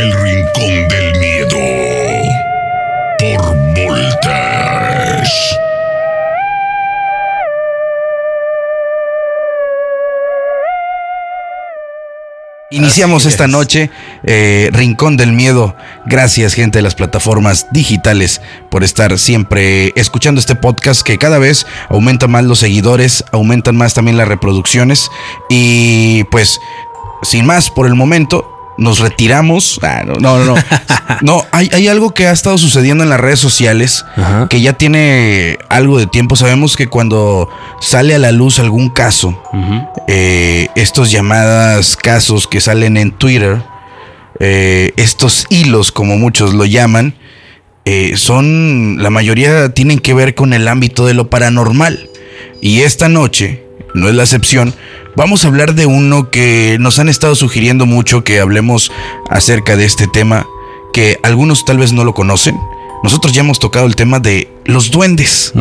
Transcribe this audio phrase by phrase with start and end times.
[0.00, 1.58] El Rincón del Miedo.
[3.18, 5.30] Por Voltage.
[12.70, 13.50] Iniciamos esta es.
[13.50, 13.90] noche
[14.22, 15.76] eh, Rincón del Miedo.
[16.06, 18.40] Gracias gente de las plataformas digitales
[18.70, 23.92] por estar siempre escuchando este podcast que cada vez aumenta más los seguidores, aumentan más
[23.92, 25.10] también las reproducciones
[25.50, 26.58] y pues
[27.22, 29.78] sin más por el momento nos retiramos.
[29.82, 30.54] Ah, no, no, no.
[30.54, 30.60] No,
[31.22, 34.48] No, hay, hay algo que ha estado sucediendo en las redes sociales Ajá.
[34.48, 36.34] que ya tiene algo de tiempo.
[36.34, 37.48] Sabemos que cuando
[37.80, 39.40] sale a la luz algún caso,
[40.08, 43.62] eh, estos llamadas casos que salen en Twitter,
[44.40, 47.14] eh, estos hilos como muchos lo llaman,
[47.84, 52.08] eh, son, la mayoría tienen que ver con el ámbito de lo paranormal.
[52.60, 54.74] Y esta noche, no es la excepción,
[55.16, 58.90] vamos a hablar de uno que nos han estado sugiriendo mucho que hablemos
[59.28, 60.46] acerca de este tema,
[60.92, 62.56] que algunos tal vez no lo conocen.
[63.02, 65.52] Nosotros ya hemos tocado el tema de los duendes.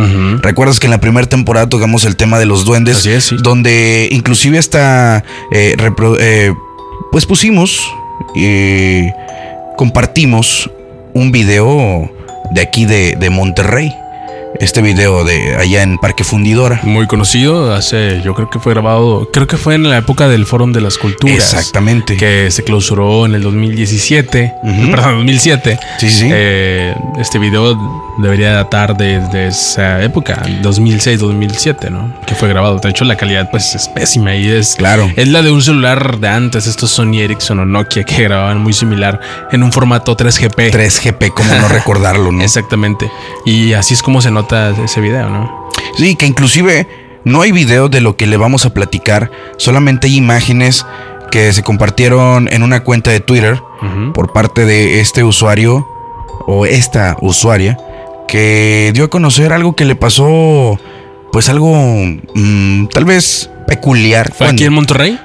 [0.42, 2.98] ¿Recuerdas que en la primera temporada tocamos el tema de los duendes?
[2.98, 3.38] Así es, sí.
[3.42, 5.76] Donde inclusive hasta eh,
[6.20, 6.54] eh,
[7.12, 7.80] pues pusimos
[8.36, 9.14] eh,
[9.78, 10.70] compartimos
[11.14, 12.12] un video
[12.52, 13.94] de aquí de, de Monterrey.
[14.60, 16.82] Este video de allá en Parque Fundidora.
[16.84, 20.46] Muy conocido, hace, yo creo que fue grabado, creo que fue en la época del
[20.46, 21.54] Fórum de las Culturas.
[21.54, 22.18] Exactamente.
[22.18, 24.92] Que se clausuró en el 2017, Ujú.
[24.92, 25.80] perdón, 2007.
[26.00, 26.28] Sí, sí.
[26.30, 27.74] Eh, este video
[28.22, 32.14] debería datar desde esa época, 2006-2007, ¿no?
[32.26, 32.78] Que fue grabado.
[32.80, 35.10] De hecho, la calidad pues es pésima y es, Claro.
[35.16, 38.74] es la de un celular de antes, estos Sony Ericsson o Nokia que grababan muy
[38.74, 39.20] similar
[39.52, 40.72] en un formato 3GP.
[40.72, 42.44] 3GP, como no recordarlo, ¿no?
[42.50, 43.12] Exactamente.
[43.46, 45.70] Y así es como se nota ese video, ¿no?
[45.98, 46.88] Sí, que inclusive
[47.26, 50.86] no hay video de lo que le vamos a platicar, solamente hay imágenes
[51.32, 53.62] que se compartieron en una cuenta de Twitter
[54.14, 55.88] por parte de este usuario
[56.48, 57.78] o esta usuaria
[58.30, 60.80] que dio a conocer algo que le pasó,
[61.32, 64.32] pues algo mm, tal vez peculiar.
[64.34, 65.20] ¿Fue aquí en Monterrey?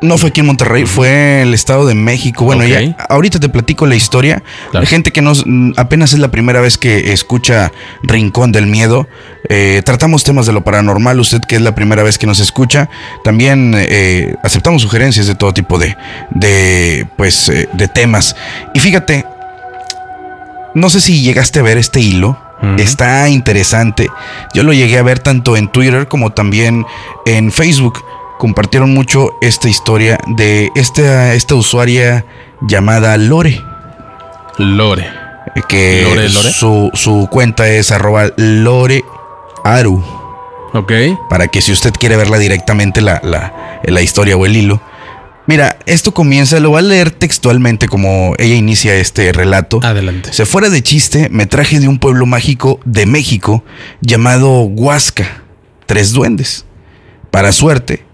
[0.00, 2.44] no fue aquí en Monterrey, fue el Estado de México.
[2.44, 4.42] Bueno, ya ahorita te platico la historia.
[4.70, 4.84] Claro.
[4.84, 9.08] Hay gente que nos mm, apenas es la primera vez que escucha Rincón del Miedo.
[9.48, 11.18] Eh, tratamos temas de lo paranormal.
[11.18, 12.88] Usted que es la primera vez que nos escucha,
[13.24, 15.96] también eh, aceptamos sugerencias de todo tipo de,
[16.30, 18.36] de pues, eh, de temas.
[18.74, 19.24] Y fíjate,
[20.74, 22.47] no sé si llegaste a ver este hilo.
[22.78, 24.08] Está interesante.
[24.54, 26.84] Yo lo llegué a ver tanto en Twitter como también
[27.24, 28.02] en Facebook.
[28.38, 32.24] Compartieron mucho esta historia de esta, esta usuaria
[32.60, 33.60] llamada Lore.
[34.58, 35.06] Lore.
[35.54, 36.50] eh, Que ¿Lore, Lore?
[36.52, 39.04] Su, su cuenta es arroba Lore
[39.64, 40.02] Aru.
[40.72, 40.92] Ok.
[41.30, 44.80] Para que si usted quiere verla directamente la, la, la historia o el hilo.
[45.48, 49.80] Mira, esto comienza, lo voy a leer textualmente como ella inicia este relato.
[49.82, 50.30] Adelante.
[50.34, 53.64] Se fuera de chiste, me traje de un pueblo mágico de México
[54.02, 55.42] llamado Huasca.
[55.86, 56.66] Tres duendes.
[57.30, 58.04] Para suerte,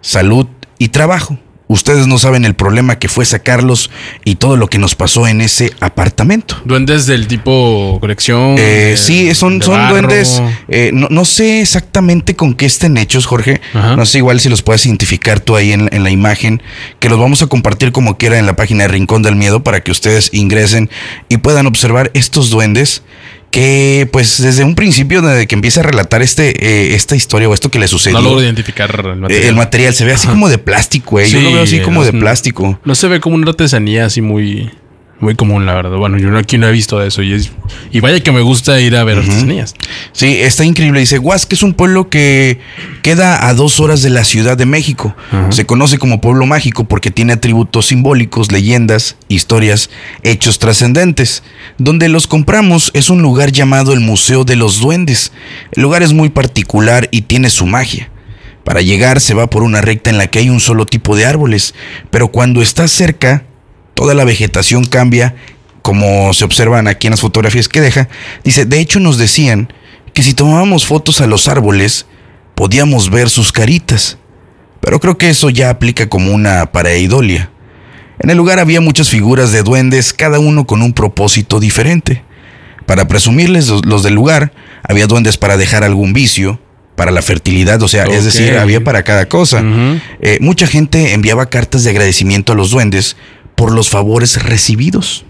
[0.00, 1.38] salud y trabajo.
[1.68, 3.90] Ustedes no saben el problema que fue sacarlos
[4.24, 6.56] y todo lo que nos pasó en ese apartamento.
[6.64, 8.54] Duendes del tipo colección.
[8.56, 9.94] Eh, de- sí, son, son barro.
[9.94, 10.40] duendes.
[10.68, 13.60] eh, no, no sé exactamente con qué estén hechos, Jorge.
[13.74, 13.96] Ajá.
[13.96, 16.62] No sé igual si los puedes identificar tú ahí en, en la imagen,
[17.00, 19.80] que los vamos a compartir como quiera en la página de Rincón del Miedo para
[19.80, 20.88] que ustedes ingresen
[21.28, 23.02] y puedan observar estos duendes
[23.56, 27.54] que pues desde un principio, desde que empieza a relatar este, eh, esta historia o
[27.54, 29.42] esto que le sucedió, No logro identificar el eh, material.
[29.48, 31.26] el material se ve así como de plástico, eh.
[31.26, 32.78] Yo lo veo así como de plástico.
[32.84, 34.70] No se ve como una artesanía así muy,
[35.18, 35.96] muy común, la verdad.
[35.96, 37.22] Bueno, yo no- aquí no he visto eso.
[37.22, 37.50] Y, es,
[37.90, 39.74] y vaya que me gusta ir a ver artesanías.
[40.12, 41.00] Sí, está increíble.
[41.00, 42.58] Dice, Huasca es un pueblo que
[43.02, 45.16] queda a dos horas de la Ciudad de México.
[45.50, 49.88] Se conoce como pueblo mágico porque tiene atributos simbólicos, leyendas, historias,
[50.22, 51.42] hechos trascendentes.
[51.78, 55.32] Donde los compramos es un lugar llamado el Museo de los Duendes.
[55.72, 58.10] El lugar es muy particular y tiene su magia.
[58.64, 61.24] Para llegar se va por una recta en la que hay un solo tipo de
[61.24, 61.74] árboles,
[62.10, 63.44] pero cuando estás cerca,
[63.96, 65.34] toda la vegetación cambia,
[65.80, 68.08] como se observan aquí en las fotografías que deja.
[68.44, 69.72] Dice, de hecho nos decían
[70.12, 72.06] que si tomábamos fotos a los árboles,
[72.54, 74.18] podíamos ver sus caritas.
[74.82, 77.50] Pero creo que eso ya aplica como una pareidolia.
[78.18, 82.22] En el lugar había muchas figuras de duendes, cada uno con un propósito diferente.
[82.84, 84.52] Para presumirles los, del lugar,
[84.82, 86.60] había duendes para dejar algún vicio,
[86.96, 89.62] para la fertilidad, o sea, es decir, había para cada cosa.
[90.20, 93.16] Eh, mucha gente enviaba cartas de agradecimiento a los duendes
[93.56, 95.24] por los favores recibidos.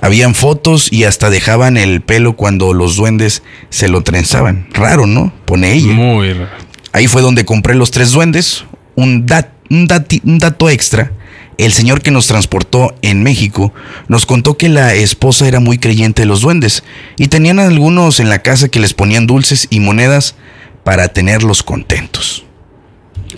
[0.00, 4.68] Habían fotos y hasta dejaban el pelo cuando los duendes se lo trenzaban.
[4.72, 5.32] Raro, ¿no?
[5.44, 5.92] Pone ella.
[5.92, 6.50] Muy raro.
[6.92, 8.64] Ahí fue donde compré los tres duendes,
[8.94, 11.12] un, dat- un, dati- un dato extra.
[11.58, 13.72] el señor que nos transportó en México
[14.06, 16.84] nos contó que la esposa era muy creyente de los duendes
[17.16, 20.36] y tenían algunos en la casa que les ponían dulces y monedas
[20.84, 22.44] para tenerlos contentos.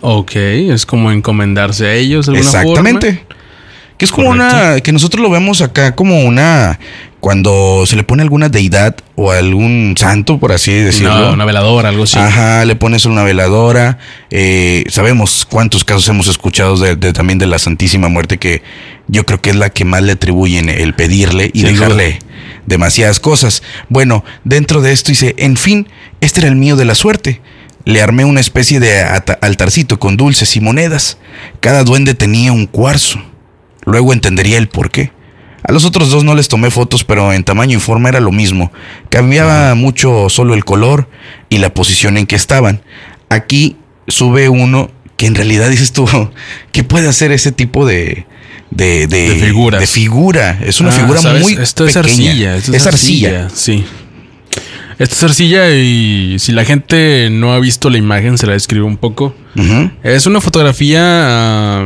[0.03, 3.07] Ok, es como encomendarse a ellos de alguna Exactamente.
[3.27, 3.40] forma.
[4.01, 4.57] Que es como Correcto.
[4.57, 4.81] una.
[4.81, 6.79] que nosotros lo vemos acá como una.
[7.21, 11.15] Cuando se le pone alguna deidad o algún santo, por así decirlo.
[11.19, 12.19] No, una veladora, algo así.
[12.19, 13.99] Ajá, le pones una veladora.
[14.31, 18.63] eh, sabemos cuántos casos hemos escuchado de, de- también de la Santísima Muerte, que
[19.07, 22.21] yo creo que es la que más le atribuyen el pedirle y dejarle
[22.67, 23.63] demasiadas cosas.
[23.91, 25.89] Bueno, dentro de esto dice, en fin,
[26.23, 27.43] este era el mío de la suerte.
[27.85, 29.03] Le armé una especie de
[29.43, 31.19] altarcito con dulces y monedas.
[31.61, 33.21] Cada duende tenía un cuarzo.
[33.87, 35.13] Luego entendería el por qué.
[35.63, 38.33] A los otros dos no les tomé fotos, pero en tamaño y forma era lo
[38.33, 38.73] mismo.
[39.11, 41.09] Cambiaba mucho solo el color
[41.51, 42.83] y la posición en que estaban.
[43.29, 43.77] Aquí
[44.09, 46.07] sube uno que en realidad dices tú,
[46.73, 48.27] ¿qué puede hacer ese tipo de,
[48.71, 49.81] de, de, De figuras.
[49.81, 50.59] de figura?
[50.65, 51.43] Es una Ah, figura ¿sabes?
[51.43, 52.31] muy Esto es pequeña.
[52.31, 52.57] arcilla.
[52.57, 53.49] Esto es arcilla.
[53.53, 53.85] Sí.
[54.99, 58.87] Esto es arcilla y si la gente no ha visto la imagen, se la describo
[58.87, 59.35] un poco.
[60.03, 61.85] Es una fotografía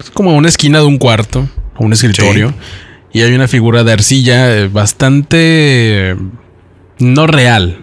[0.00, 2.52] es como una esquina de un cuarto o un escritorio.
[3.12, 6.14] Y hay una figura de arcilla eh, bastante
[6.98, 7.78] no real.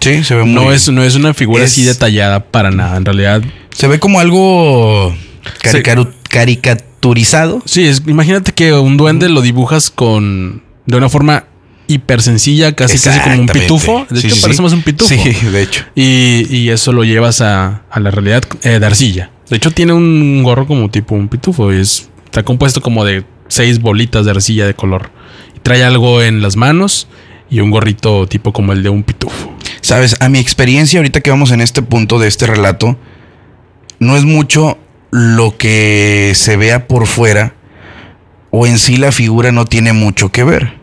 [0.00, 2.96] Sí, se ve muy No es, no es una figura Es- así detallada para nada.
[2.96, 3.42] En realidad,
[3.74, 5.14] Se ve como algo
[5.62, 7.62] caricaru- caricaturizado.
[7.64, 11.44] sí, es- imagínate que un duende lo dibujas con de una forma
[11.88, 14.06] hiper sencilla, casi casi como un pitufo.
[14.10, 14.62] De Sí, hecho, sí, parece sí.
[14.62, 15.08] más un pitufo.
[15.14, 15.18] Sí,
[15.50, 15.84] de hecho.
[15.94, 19.30] Y, y eso lo llevas a, a la realidad eh, de arcilla.
[19.50, 21.72] De hecho, tiene un gorro como tipo un pitufo.
[21.72, 25.10] Y es, está compuesto como de seis bolitas de arcilla de color.
[25.56, 27.08] Y trae algo en las manos
[27.48, 29.54] y un gorrito tipo como el de un pitufo.
[29.80, 32.96] Sabes, a mi experiencia, ahorita que vamos en este punto de este relato,
[33.98, 34.78] no es mucho
[35.10, 37.54] lo que se vea por fuera
[38.50, 40.74] o en sí la figura no tiene mucho que ver.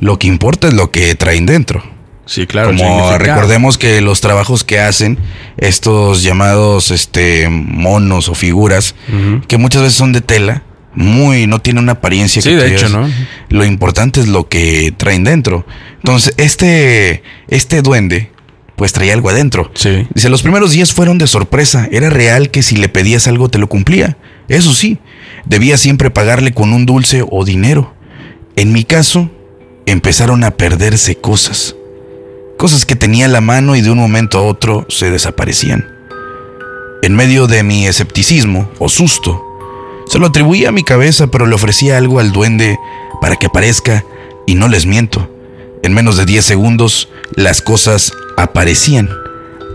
[0.00, 1.84] Lo que importa es lo que traen dentro.
[2.26, 2.68] Sí, claro.
[2.68, 5.18] Como recordemos que los trabajos que hacen
[5.56, 8.94] estos llamados este monos o figuras,
[9.46, 10.62] que muchas veces son de tela,
[10.94, 13.10] muy no tiene una apariencia Sí, que de hecho, ¿no?
[13.48, 15.66] Lo importante es lo que traen dentro.
[15.96, 18.30] Entonces, este este duende
[18.76, 19.70] pues traía algo adentro.
[19.74, 20.06] Sí.
[20.14, 21.88] Dice, los primeros días fueron de sorpresa.
[21.92, 24.16] Era real que si le pedías algo te lo cumplía.
[24.48, 24.98] Eso sí,
[25.44, 27.94] debía siempre pagarle con un dulce o dinero.
[28.56, 29.30] En mi caso,
[29.86, 31.76] empezaron a perderse cosas.
[32.64, 35.86] Cosas que tenía en la mano y de un momento a otro se desaparecían.
[37.02, 39.44] En medio de mi escepticismo o susto,
[40.06, 42.78] se lo atribuía a mi cabeza, pero le ofrecía algo al duende
[43.20, 44.02] para que aparezca
[44.46, 45.28] y no les miento.
[45.82, 49.10] En menos de 10 segundos, las cosas aparecían,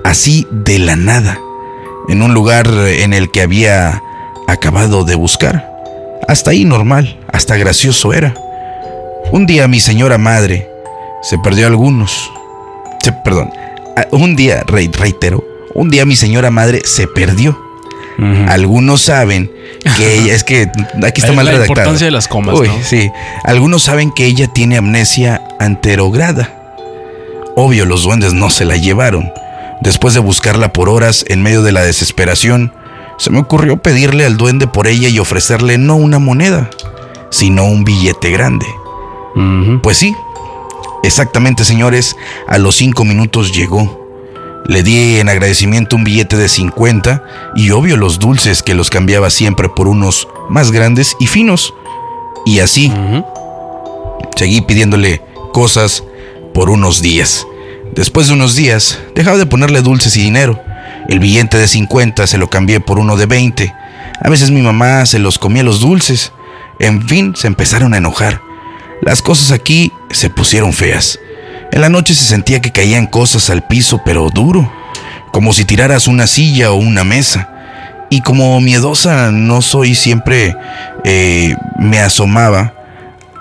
[0.04, 1.40] así de la nada,
[2.08, 4.02] en un lugar en el que había
[4.48, 5.70] acabado de buscar.
[6.28, 8.34] Hasta ahí normal, hasta gracioso era.
[9.32, 10.68] Un día mi señora madre
[11.22, 12.32] se perdió algunos.
[13.04, 13.50] Se, perdón,
[13.96, 15.44] a- un día, re- reitero,
[15.74, 17.58] un día mi señora madre se perdió.
[18.50, 19.50] Algunos saben
[19.96, 20.70] que ella, es que
[21.04, 21.72] aquí está mal la redactado.
[21.72, 22.74] importancia de las comas, Uy, ¿no?
[22.84, 23.10] sí.
[23.46, 26.54] Algunos saben que ella tiene amnesia anterograda.
[27.56, 29.32] Obvio, los duendes no se la llevaron.
[29.82, 32.74] Después de buscarla por horas en medio de la desesperación,
[33.18, 36.70] se me ocurrió pedirle al duende por ella y ofrecerle no una moneda,
[37.32, 38.66] sino un billete grande.
[39.82, 40.14] Pues sí,
[41.04, 42.16] exactamente señores,
[42.48, 44.08] a los cinco minutos llegó.
[44.66, 47.24] Le di en agradecimiento un billete de 50
[47.56, 51.74] y obvio los dulces que los cambiaba siempre por unos más grandes y finos.
[52.46, 52.92] Y así
[54.36, 55.22] seguí pidiéndole
[55.54, 56.04] cosas
[56.54, 57.48] por unos días.
[57.94, 60.60] Después de unos días, dejaba de ponerle dulces y dinero.
[61.08, 63.74] El billete de 50 se lo cambié por uno de 20.
[64.22, 66.32] A veces mi mamá se los comía los dulces.
[66.80, 68.42] En fin, se empezaron a enojar.
[69.02, 71.20] Las cosas aquí se pusieron feas.
[71.72, 74.72] En la noche se sentía que caían cosas al piso, pero duro,
[75.32, 77.50] como si tiraras una silla o una mesa.
[78.10, 80.56] Y como miedosa no soy siempre,
[81.04, 82.74] eh, me asomaba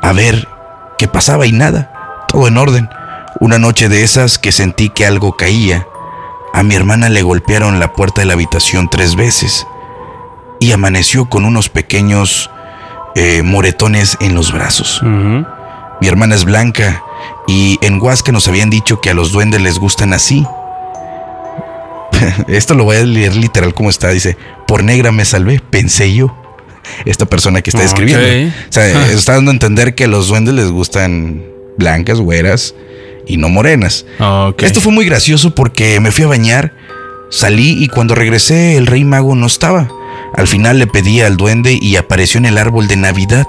[0.02, 0.46] a ver
[0.98, 1.90] qué pasaba y nada,
[2.28, 2.88] todo en orden.
[3.40, 5.86] Una noche de esas que sentí que algo caía,
[6.52, 9.66] a mi hermana le golpearon la puerta de la habitación tres veces
[10.60, 12.50] y amaneció con unos pequeños
[13.20, 15.02] eh, moretones en los brazos.
[15.02, 17.02] Mi hermana es blanca
[17.48, 20.46] y en Huasca nos habían dicho que a los duendes les gustan así.
[22.46, 24.10] Esto lo voy a leer literal como está.
[24.10, 24.36] Dice,
[24.68, 26.32] por negra me salvé, pensé yo.
[27.06, 28.54] Esta persona que está escribiendo.
[28.68, 31.42] O sea, está dando a entender que a los duendes les gustan
[31.76, 32.76] blancas, güeras
[33.26, 34.06] y no morenas.
[34.60, 36.72] Esto fue muy gracioso porque me fui a bañar,
[37.30, 39.88] salí y cuando regresé el rey mago no estaba.
[40.34, 43.46] Al final le pedí al duende y apareció en el árbol de Navidad.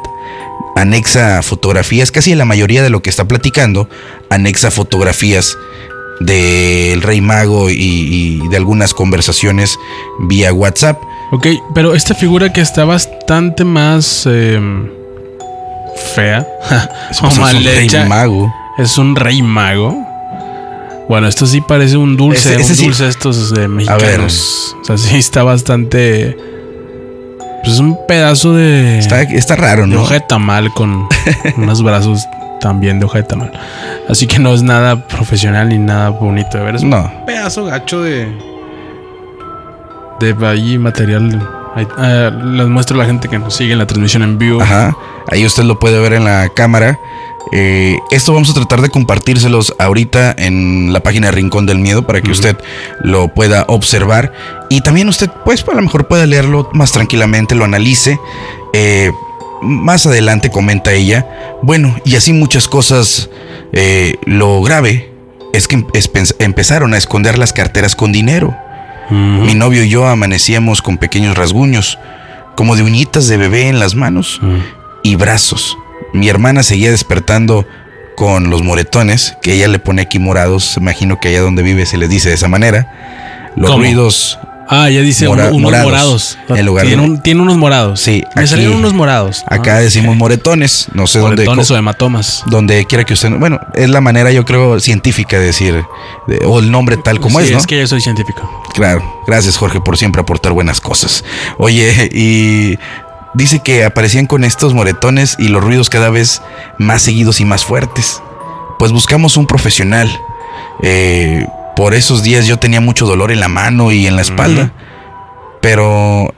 [0.75, 3.89] Anexa fotografías, casi la mayoría de lo que está platicando,
[4.29, 5.57] anexa fotografías
[6.21, 9.77] del Rey Mago y, y de algunas conversaciones
[10.27, 10.97] vía WhatsApp.
[11.31, 14.89] Ok, pero esta figura que está bastante más em,
[16.15, 16.45] fea
[17.11, 18.53] Es, o pues, es un Rey Mago.
[18.77, 20.05] es un rey mago.
[21.09, 22.85] Bueno, esto sí parece un dulce, Ese- ese un sí.
[22.85, 24.75] dulce estos de mexicanos.
[24.81, 26.37] O sea, sí está bastante.
[27.63, 28.99] Pues es un pedazo de.
[28.99, 30.01] Está, está raro, de ¿no?
[30.01, 31.07] hoja de tamal con
[31.57, 32.27] unos brazos
[32.61, 33.51] también de hoja de tamal.
[34.09, 36.75] Así que no es nada profesional ni nada bonito de ver.
[36.75, 37.11] Es un No.
[37.25, 38.27] pedazo gacho de.
[40.19, 41.47] De ahí material.
[41.75, 44.61] Ahí, ah, les muestro a la gente que nos sigue en la transmisión en vivo.
[44.61, 44.95] Ajá.
[45.27, 46.99] Ahí usted lo puede ver en la cámara.
[47.51, 52.21] Eh, esto vamos a tratar de compartírselos ahorita en la página Rincón del Miedo para
[52.21, 52.55] que usted
[53.01, 54.33] lo pueda observar.
[54.69, 58.19] Y también usted, pues, a lo mejor pueda leerlo más tranquilamente, lo analice.
[58.73, 59.11] Eh,
[59.61, 61.27] más adelante comenta ella.
[61.63, 63.29] Bueno, y así muchas cosas.
[63.71, 65.11] eh, lo grave
[65.53, 68.55] es que empe- empezaron a esconder las carteras con dinero.
[69.11, 71.97] Mi novio y yo amanecíamos con pequeños rasguños,
[72.55, 74.39] como de uñitas de bebé en las manos
[75.03, 75.77] y brazos.
[76.13, 77.67] Mi hermana seguía despertando
[78.15, 80.75] con los moretones, que ella le pone aquí morados.
[80.77, 83.51] Imagino que allá donde vive se les dice de esa manera.
[83.55, 83.83] Los ¿Cómo?
[83.83, 84.37] ruidos.
[84.71, 86.37] Ah, ya dice Mora- unos morados, morados.
[86.49, 88.01] en lugar de- tiene, un- tiene unos morados.
[88.01, 89.43] Sí, Me aquí- salieron unos morados.
[89.47, 90.85] Acá Ah, decimos moretones.
[90.93, 91.37] No sé dónde.
[91.37, 92.43] moretones o hematomas.
[92.45, 93.31] Donde quiera que usted.
[93.31, 95.83] Bueno, es la manera, yo creo, científica de decir.
[96.27, 97.57] de- o el nombre tal como Sí, es, ¿no?
[97.57, 98.47] Es que yo soy científico.
[98.75, 101.23] Claro, gracias Jorge por siempre aportar buenas cosas.
[101.57, 102.77] Oye, y
[103.33, 106.41] dice que aparecían con estos moretones y los ruidos cada vez
[106.77, 108.21] más seguidos y más fuertes.
[108.77, 110.09] Pues buscamos un profesional.
[110.81, 111.45] Eh,
[111.75, 114.73] por esos días yo tenía mucho dolor en la mano y en la espalda.
[115.61, 116.33] Pero,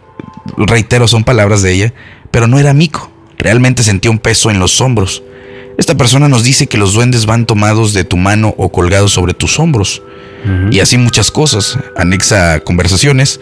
[0.57, 1.93] reitero, son palabras de ella,
[2.31, 3.11] pero no era mico.
[3.37, 5.23] Realmente sentía un peso en los hombros.
[5.77, 9.33] Esta persona nos dice que los duendes van tomados de tu mano o colgados sobre
[9.33, 10.01] tus hombros
[10.71, 13.39] y así muchas cosas, anexa conversaciones.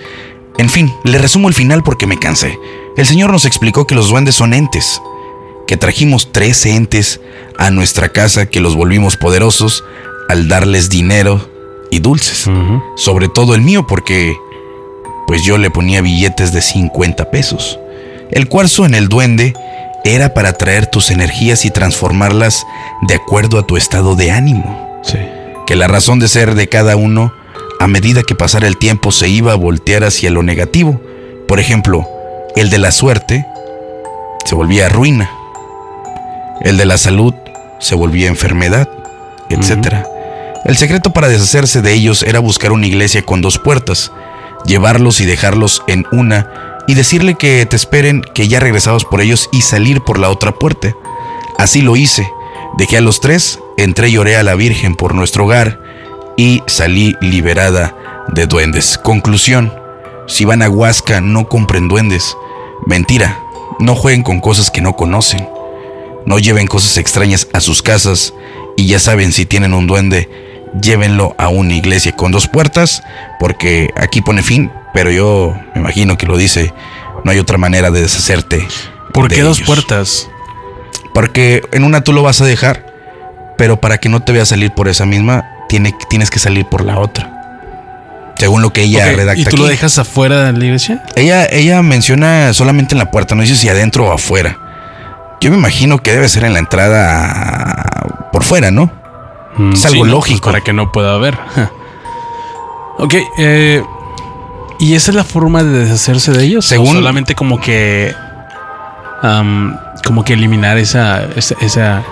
[0.58, 2.58] En fin, le resumo el final porque me cansé.
[3.00, 5.02] El señor nos explicó que los duendes son entes,
[5.68, 7.22] que trajimos tres entes
[7.58, 9.86] a nuestra casa que los volvimos poderosos
[10.28, 11.50] al darles dinero
[11.92, 12.50] y dulces.
[12.98, 14.36] Sobre todo el mío porque
[15.28, 17.80] pues yo le ponía billetes de 50 pesos.
[18.32, 19.54] El cuarzo en el duende
[20.04, 22.66] era para traer tus energías y transformarlas
[23.08, 25.20] de acuerdo a tu estado de ánimo Sí.
[25.66, 27.32] que la razón de ser de cada uno,
[27.80, 31.00] a medida que pasara el tiempo, se iba a voltear hacia lo negativo.
[31.48, 32.06] Por ejemplo,
[32.56, 33.46] el de la suerte
[34.46, 35.30] se volvía ruina,
[36.62, 37.34] el de la salud
[37.80, 38.88] se volvía enfermedad,
[39.50, 40.06] etc.
[40.66, 44.12] El secreto para deshacerse de ellos era buscar una iglesia con dos puertas,
[44.66, 46.50] llevarlos y dejarlos en una
[46.88, 50.52] y decirle que te esperen que ya regresados por ellos y salir por la otra
[50.52, 50.94] puerta.
[51.58, 52.28] Así lo hice.
[52.78, 55.80] Dejé a los tres, entré y oré a la Virgen por nuestro hogar
[56.38, 57.96] y salí liberada
[58.28, 58.98] de duendes.
[58.98, 59.74] Conclusión,
[60.30, 62.38] si van a Huasca no compren duendes.
[62.86, 63.38] Mentira,
[63.80, 65.50] no jueguen con cosas que no conocen.
[66.26, 68.34] No lleven cosas extrañas a sus casas
[68.78, 70.30] y ya saben si tienen un duende,
[70.82, 73.02] llévenlo a una iglesia con dos puertas
[73.40, 76.74] porque aquí pone fin, pero yo me imagino que lo dice,
[77.24, 78.66] no hay otra manera de deshacerte.
[79.12, 80.30] ¿Por de qué dos puertas?
[81.14, 82.86] Porque en una tú lo vas a dejar,
[83.58, 86.86] pero para que no te veas salir por esa misma, tiene, tienes que salir por
[86.86, 87.39] la otra.
[88.40, 89.58] Según lo que ella redacta ¿Y tú aquí.
[89.58, 91.04] lo dejas afuera de la iglesia?
[91.16, 94.58] Ella, ella menciona solamente en la puerta, no dice si adentro o afuera.
[95.42, 98.90] Yo me imagino que debe ser en la entrada por fuera, ¿no?
[99.58, 100.12] Mm, Es algo ¿no?
[100.12, 100.40] lógico.
[100.42, 101.38] Pues para que no pueda ver.
[102.98, 103.84] ok, eh,
[104.80, 106.66] ¿y esa es la forma de deshacerse de ellos?
[106.66, 108.14] Según- ¿O solamente como que.
[110.06, 112.04] como que eliminar esa, esa, esa-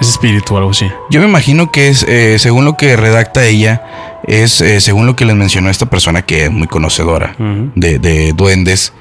[0.00, 0.86] ese espíritu o algo así.
[1.10, 3.82] Yo me imagino que es, eh, según lo que redacta ella,
[4.24, 7.34] es eh, según lo que les mencionó esta persona que es muy conocedora
[7.74, 8.92] de, de duendes.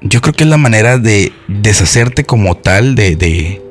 [0.00, 3.62] Yo creo que es la manera de deshacerte como tal de, de,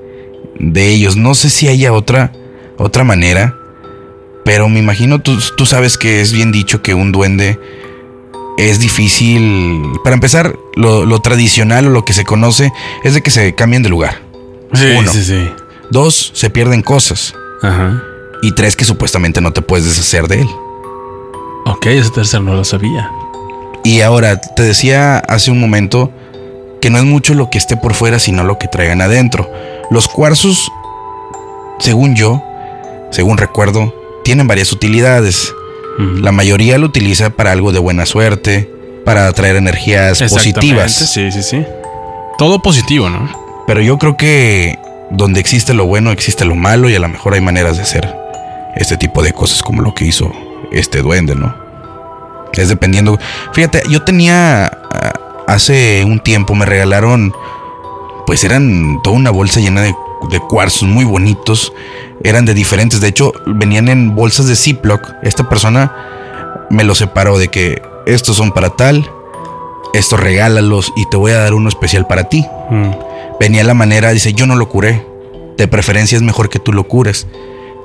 [0.59, 1.15] de ellos.
[1.15, 2.31] No sé si haya otra,
[2.77, 3.55] otra manera,
[4.43, 7.59] pero me imagino, tú, tú sabes que es bien dicho que un duende
[8.57, 9.83] es difícil.
[10.03, 12.71] Para empezar, lo, lo tradicional o lo que se conoce
[13.03, 14.21] es de que se cambien de lugar.
[14.73, 15.11] Sí, Uno.
[15.11, 15.49] sí, sí.
[15.91, 17.35] Dos, se pierden cosas.
[17.61, 18.01] Ajá.
[18.43, 20.49] Y tres, que supuestamente no te puedes deshacer de él.
[21.65, 23.09] Ok, ese tercero no lo sabía.
[23.85, 26.11] Y ahora, te decía hace un momento
[26.81, 29.49] que no es mucho lo que esté por fuera, sino lo que traigan adentro.
[29.89, 30.69] Los cuarzos,
[31.79, 32.43] según yo,
[33.11, 33.95] según recuerdo,
[34.25, 35.53] tienen varias utilidades.
[35.97, 38.69] La mayoría lo utiliza para algo de buena suerte,
[39.05, 40.91] para atraer energías Exactamente, positivas.
[40.91, 41.65] Sí, sí, sí.
[42.37, 43.29] Todo positivo, ¿no?
[43.67, 44.77] Pero yo creo que
[45.11, 48.22] donde existe lo bueno, existe lo malo y a lo mejor hay maneras de hacer
[48.75, 50.31] este tipo de cosas como lo que hizo
[50.71, 51.53] este duende, ¿no?
[52.53, 53.17] Es dependiendo.
[53.53, 55.13] Fíjate, yo tenía ah,
[55.47, 57.33] hace un tiempo me regalaron,
[58.25, 59.95] pues eran toda una bolsa llena de,
[60.29, 61.73] de cuarzos muy bonitos.
[62.23, 65.01] Eran de diferentes, de hecho venían en bolsas de Ziploc.
[65.23, 65.93] Esta persona
[66.69, 69.09] me lo separó de que estos son para tal,
[69.93, 72.91] estos regálalos y te voy a dar uno especial para ti Mm.
[73.39, 75.05] venía la manera, dice, yo no lo curé.
[75.57, 77.27] De preferencia es mejor que tú lo cures.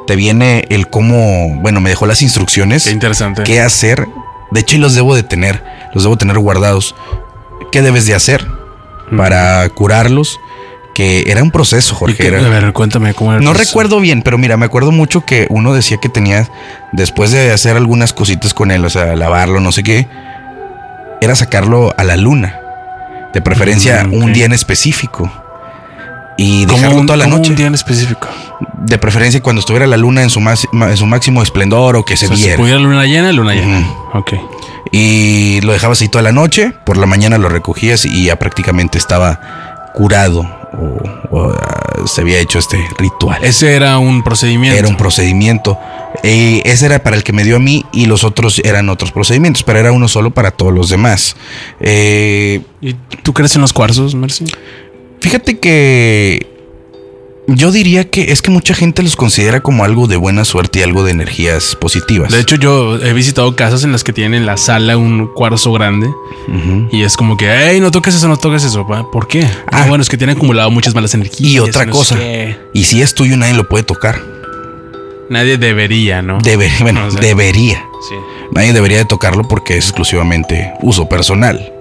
[0.08, 3.42] Te viene el cómo, bueno, me dejó las instrucciones, Qué interesante.
[3.44, 4.06] qué hacer.
[4.50, 5.62] De hecho, y los debo de tener,
[5.94, 6.94] los debo tener guardados.
[7.70, 8.46] ¿Qué debes de hacer
[9.16, 10.40] para curarlos?
[10.94, 12.16] Que era un proceso, ¿Y Jorge.
[12.30, 13.38] qué- a ver, cuéntame cómo era.
[13.40, 13.70] el no proceso.
[13.70, 16.48] recuerdo bien, pero mira, me acuerdo mucho que uno decía que tenía,
[16.92, 20.08] después de hacer algunas cositas con él, o sea, lavarlo, no sé qué,
[21.20, 22.58] era sacarlo a la luna.
[23.34, 25.30] De preferencia Mm, un día en específico.
[26.38, 27.50] Y ¿Cómo dejarlo toda la noche.
[27.50, 28.28] un día en específico.
[28.78, 32.16] De preferencia cuando estuviera la luna en su, más- en su máximo esplendor o que
[32.16, 32.56] se O sea, si viera.
[32.56, 33.86] pudiera luna llena, luna llena.
[34.14, 34.32] Ok.
[34.92, 38.96] Y lo dejabas ahí toda la noche, por la mañana lo recogías y ya prácticamente
[38.98, 40.40] estaba curado
[40.72, 43.42] o, o, ah, se había hecho este ritual.
[43.44, 44.78] Ese era un procedimiento.
[44.78, 45.76] Era un procedimiento.
[46.22, 49.10] Eh, ese era para el que me dio a mí y los otros eran otros
[49.12, 51.36] procedimientos, pero era uno solo para todos los demás.
[51.80, 54.44] Eh, ¿Y tú crees en los cuarzos, Mercy?
[55.20, 56.46] Fíjate que
[57.46, 60.82] yo diría que es que mucha gente los considera como algo de buena suerte y
[60.82, 62.30] algo de energías positivas.
[62.30, 65.72] De hecho, yo he visitado casas en las que tienen en la sala un cuarzo
[65.72, 66.10] grande
[66.92, 68.86] y es como que, hey, no toques eso, no toques eso.
[68.86, 69.44] Pa, ¿Por qué?
[69.72, 69.86] Ah, Ah.
[69.88, 71.40] bueno, es que tiene acumulado muchas malas energías.
[71.50, 72.18] Y otra no cosa.
[72.74, 74.20] Y si es tuyo, nadie lo puede tocar.
[75.30, 76.38] Nadie debería, ¿no?
[76.42, 77.82] Debe, bueno, O sea, debería.
[78.08, 78.14] Sí.
[78.52, 81.72] Nadie debería de tocarlo porque es exclusivamente uso personal.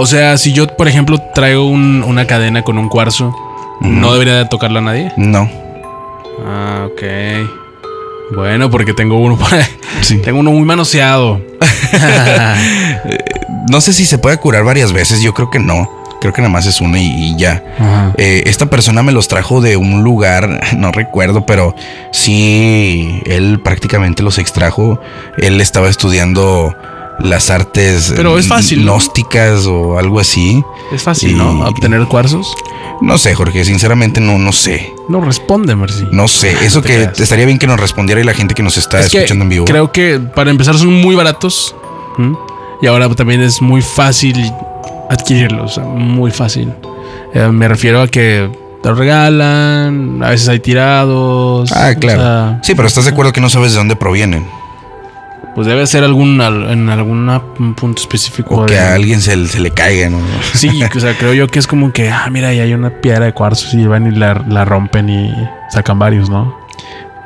[0.00, 3.34] O sea, si yo, por ejemplo, traigo un- una cadena con un cuarzo,
[3.80, 5.12] ¿no debería de tocarla a nadie?
[5.16, 5.50] No.
[6.46, 7.02] Ah, ok.
[8.36, 9.38] Bueno, porque tengo uno.
[10.02, 10.18] Sí.
[10.18, 11.40] Tengo uno muy manoseado.
[13.70, 15.20] No sé si se puede curar varias veces.
[15.20, 15.90] Yo creo que no.
[16.20, 17.62] Creo que nada más es uno y, y ya.
[18.16, 21.74] Eh, esta persona me los trajo de un lugar, no recuerdo, pero
[22.10, 25.00] sí, él prácticamente los extrajo.
[25.36, 26.74] Él estaba estudiando
[27.20, 28.92] las artes Pero es fácil, ¿no?
[28.92, 30.62] gnósticas o algo así.
[30.92, 31.66] Es fácil, Y- ¿no?
[31.66, 32.46] Obtener cuarzos.
[33.00, 34.92] No sé, Jorge, sinceramente no, no sé.
[35.08, 36.04] No responde, Mercy.
[36.10, 36.52] No sé.
[36.64, 37.20] Eso te que creas.
[37.20, 39.64] estaría bien que nos respondiera y la gente que nos está Es escuchando en vivo.
[39.66, 41.74] Creo que para empezar son muy baratos.
[42.82, 44.34] Y ahora también es muy fácil
[45.10, 45.78] adquirirlos.
[45.78, 46.72] Muy fácil.
[47.34, 48.50] Eh, me refiero a que
[48.82, 50.20] te lo regalan.
[50.22, 51.70] A veces hay tirados.
[51.72, 52.20] Ah, o claro.
[52.20, 54.46] sea, sí, pero estás de acuerdo que no sabes de dónde provienen.
[55.54, 58.62] Pues debe ser algún al- en algún punto específico.
[58.62, 60.18] O que de- a alguien se, se le caiga, ¿no?
[60.54, 63.24] Sí, o sea, creo yo que es como que, ah, mira, ahí hay una piedra
[63.26, 65.32] de cuarzo y van y la, la rompen y
[65.70, 66.56] sacan varios, ¿no?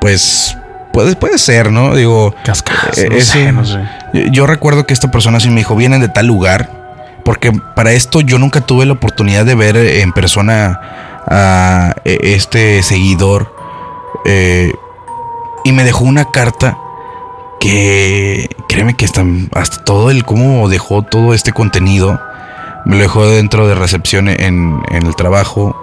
[0.01, 0.57] Pues
[0.93, 1.95] puede, puede ser, ¿no?
[1.95, 2.99] Digo, Cascadas.
[2.99, 3.79] Eh, no ese- sé, no sé.
[4.15, 6.81] yo, yo recuerdo que esta persona sí me dijo, vienen de tal lugar.
[7.25, 10.81] Porque para esto yo nunca tuve la oportunidad de ver en persona
[11.29, 13.55] a eh, este seguidor.
[14.25, 14.73] eh,
[15.65, 16.77] y me dejó una carta
[17.63, 22.21] que créeme que hasta, hasta todo el cómo dejó todo este contenido.
[22.85, 25.77] Me lo dejó dentro de recepción en, en el trabajo.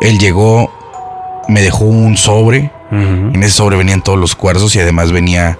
[0.00, 0.72] Él llegó,
[1.48, 2.72] me dejó un sobre.
[2.90, 2.96] Ujú.
[3.34, 5.58] En ese sobre venían todos los cuarzos y además venía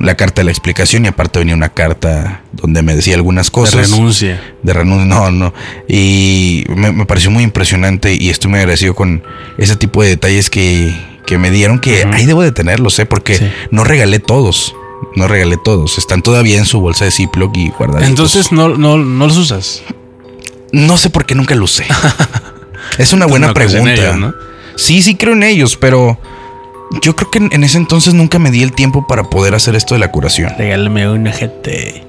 [0.00, 3.52] la carta de la explicación y aparte venía una carta donde me decía algunas De
[3.52, 3.88] cosas.
[3.92, 4.42] renuncia.
[4.64, 5.04] De renuncia.
[5.06, 5.54] No, no.
[5.86, 9.22] Y me, me pareció muy impresionante y estoy muy agradecido con
[9.58, 10.92] ese tipo de detalles que,
[11.26, 13.06] que me dieron que ahí debo de tenerlos, ¿eh?
[13.06, 13.50] Porque Sí.
[13.70, 14.74] no regalé todos.
[15.16, 15.98] No regalé todos.
[15.98, 18.08] Están todavía en su bolsa de Ziploc y guardaditos.
[18.08, 19.82] Entonces no, no, no los usas.
[20.72, 21.84] no sé por qué nunca lo usé.
[22.98, 24.02] es una buena No crees en pregunta.
[24.08, 24.34] ellos, ¿no?
[24.76, 26.18] Sí, sí creo en ellos, pero
[27.02, 29.74] yo creo que en, en ese entonces nunca me di el tiempo para poder hacer
[29.76, 30.52] esto de la curación.
[30.58, 32.03] Regálame una gente.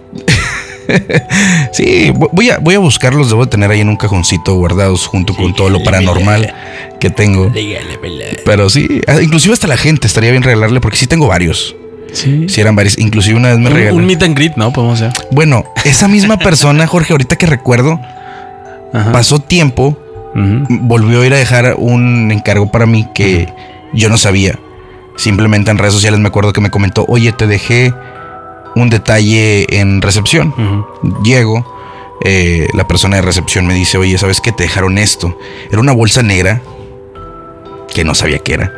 [1.71, 5.07] Sí, vo- voy a, voy a buscarlos, debo de tener ahí en un cajoncito guardados
[5.07, 6.53] junto con todo lo paranormal
[6.99, 7.51] que tengo.
[8.45, 11.75] Pero sí, ah, inclusive hasta la gente estaría bien regalarle porque sí tengo varios.
[12.13, 12.45] Sí.
[12.47, 13.97] Sí eran varios, inclusive una vez me regaló.
[13.97, 14.71] un meet and greet, ¿no?
[14.71, 15.11] Podemos hacer.
[15.31, 17.99] Bueno, esa misma persona, Jorge, ahorita que recuerdo,
[18.93, 19.11] Ajá.
[19.11, 19.97] pasó tiempo,
[20.69, 23.49] volvió a ir a dejar un encargo para mí que
[23.93, 24.57] yo no sabía.
[25.17, 27.93] Simplemente en redes sociales me acuerdo que me comentó, oye, te dejé
[28.75, 30.53] un detalle en recepción.
[31.23, 31.65] Llego,
[32.21, 34.51] eh, la persona de recepción me dice, oye, ¿sabes qué?
[34.51, 35.37] Te dejaron esto.
[35.69, 36.61] Era una bolsa negra
[37.93, 38.71] que no sabía qué era.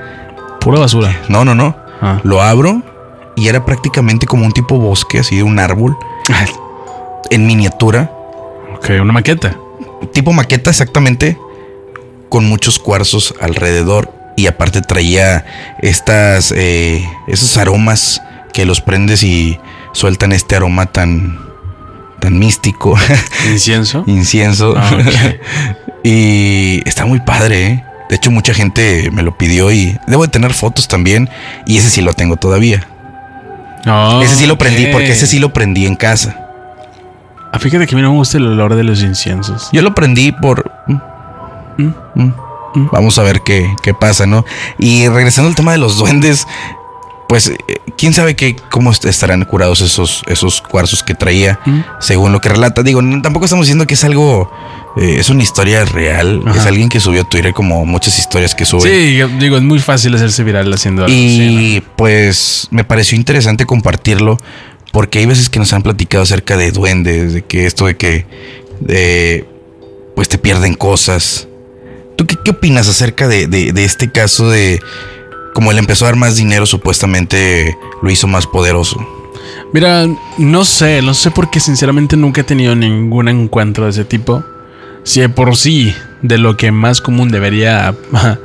[0.60, 1.22] Pura basura.
[1.30, 1.76] No, no, no.
[2.02, 2.20] Ah.
[2.24, 2.82] Lo abro
[3.36, 5.98] y era prácticamente como un tipo bosque, así de un árbol,
[7.30, 8.12] en miniatura.
[8.76, 9.56] ok, una maqueta.
[10.12, 11.38] Tipo maqueta exactamente,
[12.30, 14.12] con muchos cuarzos alrededor.
[14.36, 15.46] Y aparte traía
[15.82, 18.22] estas, eh, esos aromas
[18.54, 19.60] que los prendes y
[19.98, 21.40] sueltan este aroma tan,
[22.20, 22.96] tan místico.
[23.52, 24.04] Incienso.
[24.06, 24.76] Incienso.
[24.78, 24.92] Ah,
[26.04, 27.84] y está muy padre, ¿eh?
[28.08, 31.30] De hecho, mucha gente me lo pidió y debo de tener fotos también.
[31.66, 32.88] Y ese sí lo tengo todavía.
[33.88, 36.38] Oh, ese sí lo prendí porque ese sí lo prendí en casa.
[37.52, 39.70] Ah, fíjate que a mí no me gusta el olor de los inciensos.
[39.74, 40.72] Yo lo prendí por...
[40.88, 41.92] Mm.
[42.16, 42.34] Mm.
[42.92, 44.46] Vamos a ver qué, qué pasa, ¿no?
[44.78, 46.46] Y regresando al tema de los duendes,
[47.28, 47.58] pues eh,
[47.98, 51.80] quién sabe qué, cómo est- estarán curados esos, esos cuarzos que traía, Mm.
[52.00, 52.84] según lo que relata.
[52.84, 54.52] Digo, tampoco estamos diciendo que es algo,
[54.98, 56.42] eh, es una historia real.
[56.46, 56.60] Ajá.
[56.60, 58.82] Es alguien que subió a Twitter como muchas historias que sube.
[58.90, 61.14] Sí, digo, es muy fácil hacerse viral haciendo algo.
[61.16, 61.26] Y
[61.78, 64.38] así, pues me pareció interesante compartirlo
[64.94, 68.26] porque hay veces que nos han platicado acerca de duendes, de que esto de que
[68.80, 69.46] de,
[70.16, 71.48] pues te pierden cosas.
[72.16, 74.80] ¿Tú qué, qué opinas acerca de, de- de este caso de
[75.58, 79.04] como él empezó a dar más dinero supuestamente lo hizo más poderoso?
[79.74, 80.06] Mira,
[80.38, 84.44] no sé, no sé porque sinceramente nunca he tenido ningún encuentro de ese tipo.
[85.02, 87.96] Si de por sí, de lo que más común debería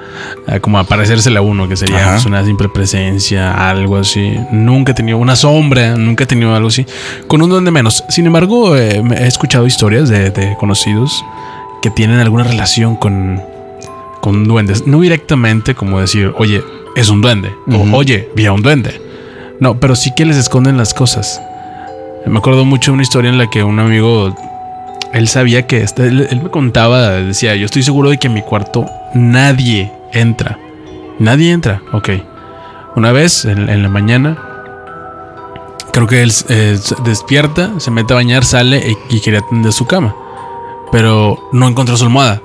[0.63, 4.35] como aparecérsele a uno, que sería pues, una simple presencia, algo así.
[4.51, 6.87] Nunca he tenido una sombra, nunca he tenido algo así.
[7.27, 8.03] Con un duende menos.
[8.09, 11.23] Sin embargo, eh, he escuchado historias de, de conocidos
[11.83, 13.43] que tienen alguna relación con,
[14.23, 14.87] con duendes.
[14.87, 16.63] No directamente como decir, oye,
[16.97, 17.55] es un duende.
[17.71, 19.01] O oye, vi a un duende.
[19.61, 21.41] No, pero sí que les esconden las cosas.
[22.27, 24.35] Me acuerdo mucho de una historia en la que un amigo,
[25.13, 28.35] él sabía que, este- él, él me contaba, decía, yo estoy seguro de que en
[28.35, 30.59] mi cuarto nadie entra.
[31.19, 32.11] Nadie entra, ok.
[32.97, 34.37] Una vez, en, en la mañana,
[35.93, 39.87] creo que él eh, despierta, se mete a bañar, sale y, y quería atender su
[39.87, 40.15] cama.
[40.91, 42.41] Pero no encontró su almohada.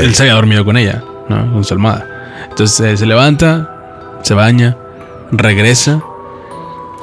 [0.00, 1.52] Él se había dormido con ella, ¿no?
[1.52, 2.06] Con su almohada.
[2.50, 4.76] Entonces eh, se levanta, se baña,
[5.30, 6.02] regresa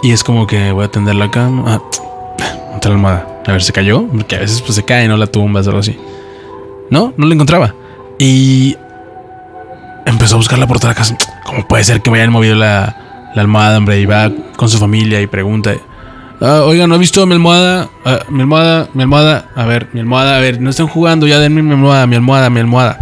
[0.02, 1.64] y es como que voy a tender la cama.
[1.68, 1.82] Ah,
[2.76, 3.28] otra almohada.
[3.46, 5.80] A ver, se cayó, porque a veces pues se cae, no la tumbas o algo
[5.82, 5.98] así.
[6.90, 7.74] No, no la encontraba.
[8.20, 8.76] Y
[10.06, 11.18] empezó a buscarla por toda la casa.
[11.46, 14.00] ¿Cómo puede ser que me hayan movido la, la almohada, hombre?
[14.00, 15.74] Y va con su familia y pregunta.
[16.42, 17.90] "Ah, oiga, ¿no ha visto mi almohada?
[18.06, 19.46] Ah, mi almohada, mi almohada.
[19.56, 22.50] A ver, mi almohada, a ver, no están jugando, ya denme mi almohada, mi almohada,
[22.50, 23.00] mi almohada.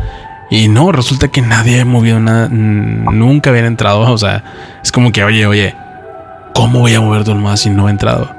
[0.51, 4.01] Y no, resulta que nadie ha movido nada, nunca habían entrado.
[4.01, 4.43] O sea,
[4.83, 5.73] es como que, oye, oye,
[6.53, 8.29] ¿cómo voy a mover tu almohada si no he entrado?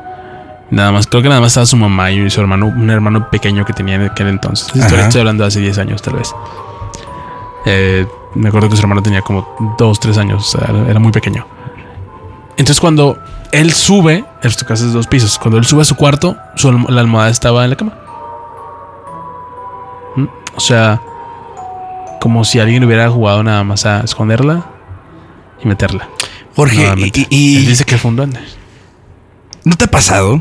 [0.70, 3.64] Nada más, creo que nada más estaba su mamá y su hermano, un hermano pequeño
[3.64, 4.66] que tenía en aquel entonces.
[4.68, 5.08] Esta historia Ajá.
[5.08, 6.34] estoy hablando de hace 10 años, tal vez.
[7.64, 11.12] Eh, me acuerdo que su hermano tenía como 2, 3 años, o sea, era- muy
[11.12, 11.46] pequeño.
[12.58, 13.18] Entonces, cuando
[13.52, 17.00] él sube, su casa es dos pisos, cuando él sube a su cuarto, su la
[17.00, 17.92] almohada estaba en la cama.
[20.16, 20.26] ¿Mm?
[20.56, 21.00] O sea,
[22.22, 24.64] como si alguien hubiera jugado nada más a esconderla
[25.60, 26.08] y meterla.
[26.54, 28.38] Jorge, y, y- Él dice que fue un duende.
[29.64, 30.40] ¿no te ha pasado?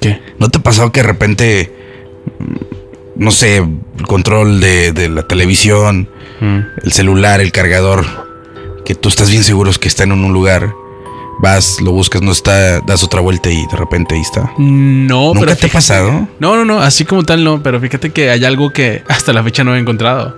[0.00, 0.22] ¿Qué?
[0.38, 1.76] ¿No te ha pasado que de repente,
[3.16, 6.08] no sé, el control de, de la televisión,
[6.40, 6.58] Mm.
[6.84, 8.04] el celular, el cargador,
[8.84, 10.74] que tú estás bien seguro que está en un lugar,
[11.40, 14.52] vas, lo buscas, no está, das otra vuelta y de repente ahí está?
[14.58, 16.28] No, ¿Nunca pero te ha pasado?
[16.38, 19.42] No, no, no, así como tal no, pero fíjate que hay algo que hasta la
[19.42, 20.36] fecha no he encontrado.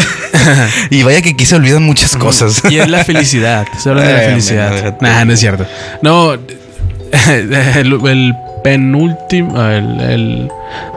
[0.90, 2.62] Y vaya que aquí se olvidan muchas cosas.
[2.70, 3.66] Y es la felicidad.
[3.78, 4.96] Se habla de la felicidad.
[5.00, 5.66] Nah, no es cierto.
[6.02, 6.32] No,
[7.28, 8.34] el, el
[8.64, 10.48] penúltimo, el, el-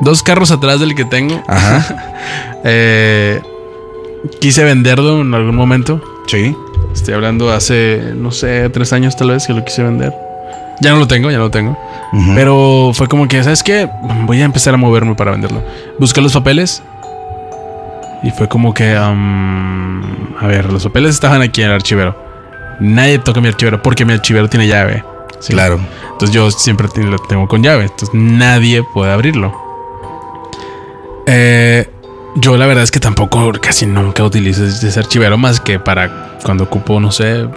[0.01, 2.13] dos carros atrás del que tengo, Ajá.
[2.63, 3.41] eh,
[4.39, 6.01] quise venderlo en algún momento.
[6.27, 6.55] Sí.
[6.93, 10.13] Estoy hablando hace, no sé, tres años tal vez que lo quise vender.
[10.81, 11.77] Ya no lo tengo, ya no lo tengo.
[12.35, 13.89] Pero fue como que, ¿sabes qué?
[14.25, 15.63] Voy a empezar a moverme para venderlo.
[15.99, 16.83] Busqué los papeles.
[18.23, 22.15] Y fue como que, a ver, los papeles estaban aquí en el archivero.
[22.79, 25.03] Nadie toca mi archivero porque mi archivero tiene llave.
[25.39, 25.53] ¿sí?
[25.53, 25.79] Claro.
[26.11, 27.83] Entonces yo siempre lo tengo con llave.
[27.83, 29.53] Entonces nadie puede abrirlo.
[31.25, 31.89] Eh,
[32.35, 36.65] yo la verdad es que tampoco casi nunca utilizo ese archivero más que para cuando
[36.65, 37.47] ocupo, no sé,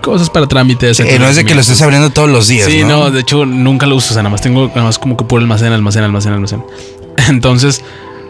[0.00, 1.00] cosas para trámites.
[1.00, 2.66] Eh, no es de que lo estés abriendo todos los días.
[2.66, 2.88] Sí, ¿no?
[2.88, 4.12] no, de hecho nunca lo uso.
[4.12, 6.64] O sea, nada más tengo nada más como que puro almacén, almacén, almacén, almacén.
[7.28, 7.82] Entonces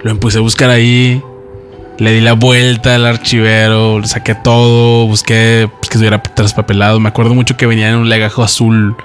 [0.03, 1.23] lo empecé a buscar ahí.
[2.03, 6.99] Le di la vuelta al archivero, le saqué todo, busqué pues, que estuviera traspapelado.
[6.99, 8.97] Me acuerdo mucho que venía en un legajo azul,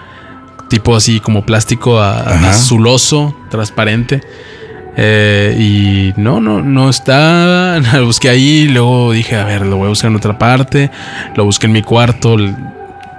[0.67, 4.21] tipo así como plástico a- azuloso, transparente.
[4.99, 7.79] Eh, y no, no, no está.
[7.93, 10.89] Lo busqué ahí, luego dije, a ver, lo voy a buscar en otra parte.
[11.35, 12.35] Lo busqué en mi cuarto.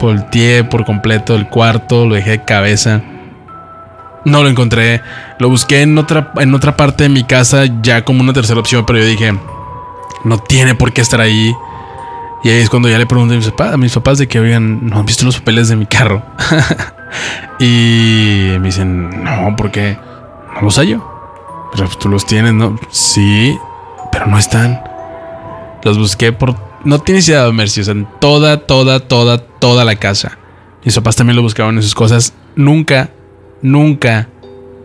[0.00, 3.00] volteé por completo el cuarto, lo dejé de cabeza.
[4.24, 5.02] No lo encontré.
[5.38, 8.84] Lo busqué en otra, en otra parte de mi casa ya como una tercera opción,
[8.84, 9.32] pero yo dije,
[10.24, 11.54] no tiene por qué estar ahí.
[12.44, 14.38] Y ahí es cuando ya le pregunté a mis papás, a mis papás de que,
[14.38, 16.22] oigan, ¿no han visto los papeles de mi carro?
[17.58, 19.98] y me dicen, no, porque
[20.54, 21.04] no los hallo.
[21.72, 22.78] Pero pues, tú los tienes, ¿no?
[22.90, 23.56] Sí,
[24.12, 24.82] pero no están.
[25.82, 26.56] Los busqué por...
[26.84, 30.38] No tienes idea, Mercy, o sea, en toda, toda, toda, toda la casa.
[30.84, 32.32] Mis papás también lo buscaban en sus cosas.
[32.54, 33.10] Nunca,
[33.62, 34.28] nunca,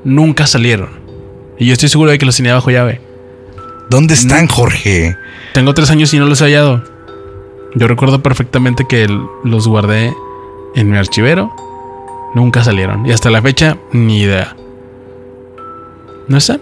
[0.03, 0.89] nunca salieron.
[1.59, 3.12] Y yo estoy seguro de que los tenía bajo llave.
[3.89, 5.15] ¿Dónde están, Jorge?
[5.53, 6.83] Tengo tres años y no los he hallado.
[7.75, 10.13] Yo recuerdo perfectamente que el- los guardé
[10.75, 11.51] en mi archivero.
[12.33, 13.05] Nunca salieron.
[13.05, 14.55] Y hasta la fecha, ni idea.
[16.27, 16.61] No están.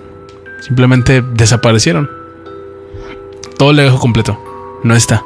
[0.62, 2.10] Simplemente desaparecieron.
[3.58, 4.38] Todo le dejo completo.
[4.84, 5.24] No está.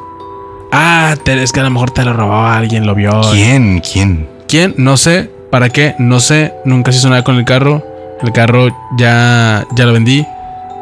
[0.71, 3.21] Ah, es que a lo mejor te lo robó alguien, lo vio.
[3.31, 3.79] ¿Quién?
[3.81, 4.27] ¿Quién?
[4.47, 4.73] ¿Quién?
[4.77, 5.31] No sé.
[5.49, 5.95] ¿Para qué?
[5.99, 6.53] No sé.
[6.65, 7.81] Nunca se hizo nada con el carro.
[8.21, 10.25] El carro ya, ya lo vendí.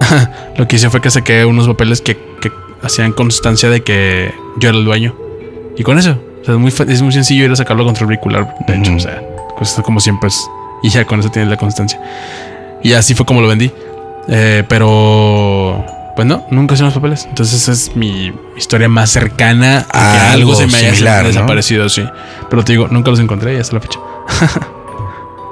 [0.57, 4.69] lo que hice fue que saqué unos papeles que, que hacían constancia de que yo
[4.69, 5.15] era el dueño.
[5.77, 6.17] Y con eso.
[6.41, 8.55] O sea, es muy, es muy sencillo ir a sacarlo contra el vehicular.
[8.67, 8.97] De hecho, Ujú.
[9.59, 10.49] o sea, como siempre es.
[10.83, 11.99] Y ya con eso tienes la constancia.
[12.83, 13.71] Y así fue como lo vendí.
[14.27, 15.85] Eh, pero.
[16.15, 17.25] Pues no, nunca hicieron los papeles.
[17.27, 21.27] Entonces esa es mi historia más cercana a que algo, se me haya similar, ¿no?
[21.29, 22.07] desaparecido, sí.
[22.51, 23.99] Pero te digo, nunca los encontré y hasta la fecha.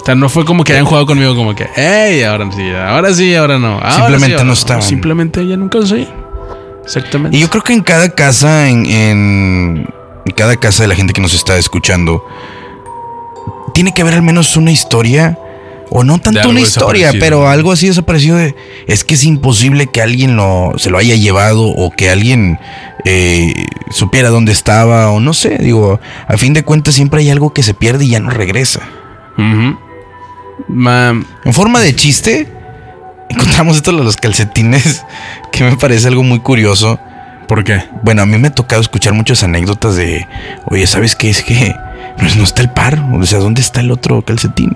[0.02, 3.14] o sea, no fue como que hayan jugado conmigo como que, hey, ahora sí, ahora
[3.14, 3.74] sí, ahora no.
[3.80, 4.84] ahora Simplemente sí, ahora no estaban.
[4.84, 6.08] Simplemente ya nunca oí.
[6.84, 7.38] Exactamente.
[7.38, 9.88] Y yo creo que en cada casa, en, en-
[10.26, 12.24] en cada casa de la gente que nos está escuchando,
[13.74, 15.38] tiene que haber al menos una historia.
[15.94, 18.56] O no tanto una historia, pero algo así desaparecido de.
[18.88, 22.58] Es que es imposible que alguien lo, se lo haya llevado o que alguien
[23.04, 23.54] eh,
[23.90, 25.58] supiera dónde estaba o no sé.
[25.58, 28.80] Digo, a fin de cuentas siempre hay algo que se pierde y ya no regresa.
[30.68, 31.10] Ma-
[31.46, 32.48] En forma de chiste,
[33.30, 35.04] encontramos esto de los calcetines,
[35.52, 37.00] que me parece algo muy curioso.
[37.48, 37.84] ¿Por qué?
[38.04, 40.26] Bueno, a mí me ha tocado escuchar muchas anécdotas de,
[40.68, 41.30] oye, ¿sabes qué?
[41.30, 41.76] Es que
[42.18, 42.98] no, no está el par.
[43.14, 44.76] O sea, ¿dónde está el otro calcetín?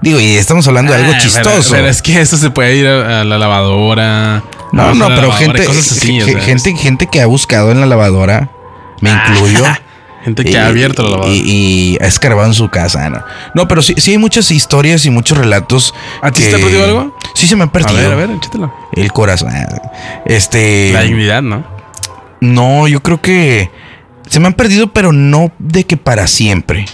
[0.00, 1.50] Digo, y estamos hablando de algo Ah, chistoso.
[1.50, 4.44] Pero, pero es que eso se puede ir a, a la lavadora.
[4.72, 8.50] no, no, la pero gente, así, gente, gente que ha buscado en la lavadora,
[9.00, 9.64] me incluyo.
[10.24, 11.34] Gente que y- ha abierto la lavadora.
[11.34, 13.08] Y, y ha escarbado en su casa.
[13.10, 13.22] No,
[13.54, 15.94] no pero sí, sí hay muchas historias y muchos relatos.
[16.22, 17.18] ¿A ti se te ha perdido algo?
[17.34, 17.94] Sí, se me ha a perdido.
[17.94, 18.72] ver, a ver, échatelo.
[18.92, 19.50] El corazón.
[20.26, 20.90] Este.
[20.92, 21.64] La dignidad, ¿no?
[22.40, 23.70] No, yo creo que
[24.28, 26.86] se me han perdido, pero no de que para siempre.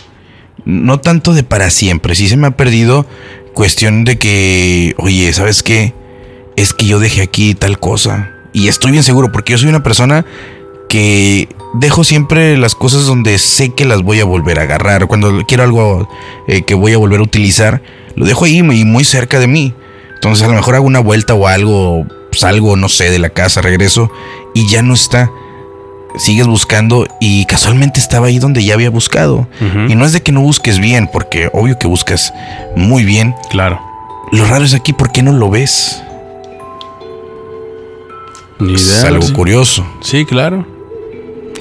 [0.65, 2.15] No tanto de para siempre.
[2.15, 3.07] Sí se me ha perdido
[3.55, 5.95] cuestión de que, oye, ¿sabes qué?
[6.57, 8.31] Es que yo dejé aquí tal cosa.
[8.53, 10.25] Y estoy bien seguro porque yo soy una persona
[10.91, 15.07] que dejo siempre las cosas donde sé que las voy a volver a agarrar.
[15.07, 16.09] Cuando quiero algo
[16.49, 17.81] eh, que voy a volver a utilizar,
[18.17, 19.73] lo dejo ahí muy, muy cerca de mí.
[20.15, 23.63] Entonces a lo mejor hago una vuelta o algo, salgo, no sé, de la casa,
[23.63, 24.11] regreso
[24.53, 25.31] y ya no está.
[26.17, 29.47] Sigues buscando y casualmente estaba ahí donde ya había buscado.
[29.89, 32.35] Y no es de que no busques bien, porque obvio que buscas
[32.75, 33.33] muy bien.
[33.49, 33.81] Claro.
[34.33, 36.03] Lo raro es aquí, ¿por qué no lo ves?
[38.59, 39.07] Ni es idea.
[39.07, 39.33] algo sí.
[39.33, 39.87] curioso.
[40.03, 40.80] Sí, claro.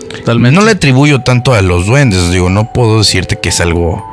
[0.10, 0.58] Totalmente.
[0.60, 4.04] No le atribuyo tanto a los duendes, digo, no puedo decirte que es algo,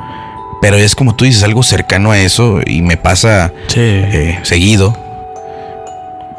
[0.61, 3.79] pero es como tú dices, algo cercano a eso y me pasa Sí.
[3.81, 4.95] eh, seguido.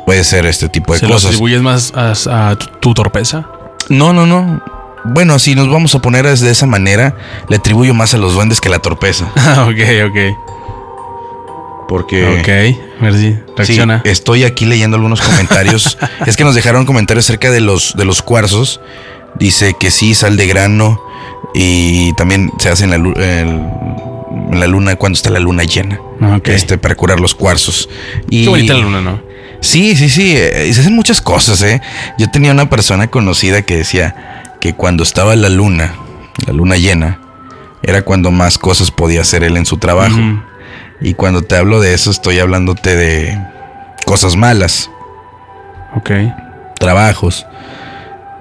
[0.06, 1.26] Puede ser este tipo de ¿Se cosas.
[1.26, 2.12] atribuyes más a,
[2.50, 3.44] a tu, torpeza?
[3.90, 4.62] No, no, no.
[5.04, 7.14] Bueno, si nos vamos a poner de esa manera,
[7.48, 9.26] le atribuyo más a los duendes que a la torpeza.
[9.66, 10.16] ok, ok.
[11.88, 13.00] Porque Ok.
[13.00, 13.32] Merci.
[13.32, 14.02] Sí, Reacciona.
[14.04, 15.96] estoy aquí leyendo algunos comentarios.
[16.26, 18.80] es que nos dejaron comentarios acerca de los, de los cuarzos.
[19.38, 21.00] Dice que sí, sal de grano.
[21.54, 23.62] Y también se hace en la, el-
[24.58, 25.98] la luna, cuando está la luna llena.
[26.36, 26.48] Ok.
[26.48, 27.88] Este, para curar los cuarzos.
[28.30, 29.20] Y, Qué bonita la luna, ¿no?
[29.60, 30.34] Sí, sí, sí.
[30.36, 31.80] eh, y se hacen muchas cosas, ¿eh?
[32.18, 35.94] Yo tenía una persona conocida que decía que cuando estaba la luna,
[36.46, 37.20] la luna llena,
[37.82, 40.18] era cuando más cosas podía hacer él en su trabajo.
[41.00, 43.38] Y cuando te hablo de eso, estoy hablándote de
[44.04, 44.90] cosas malas,
[45.96, 46.10] Ok.
[46.78, 47.46] trabajos.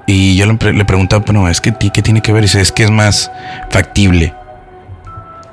[0.07, 2.43] Y yo le, pre- le preguntaba, bueno, es que ¿qué tiene que ver?
[2.43, 3.29] Y dice, es que es más
[3.69, 4.33] factible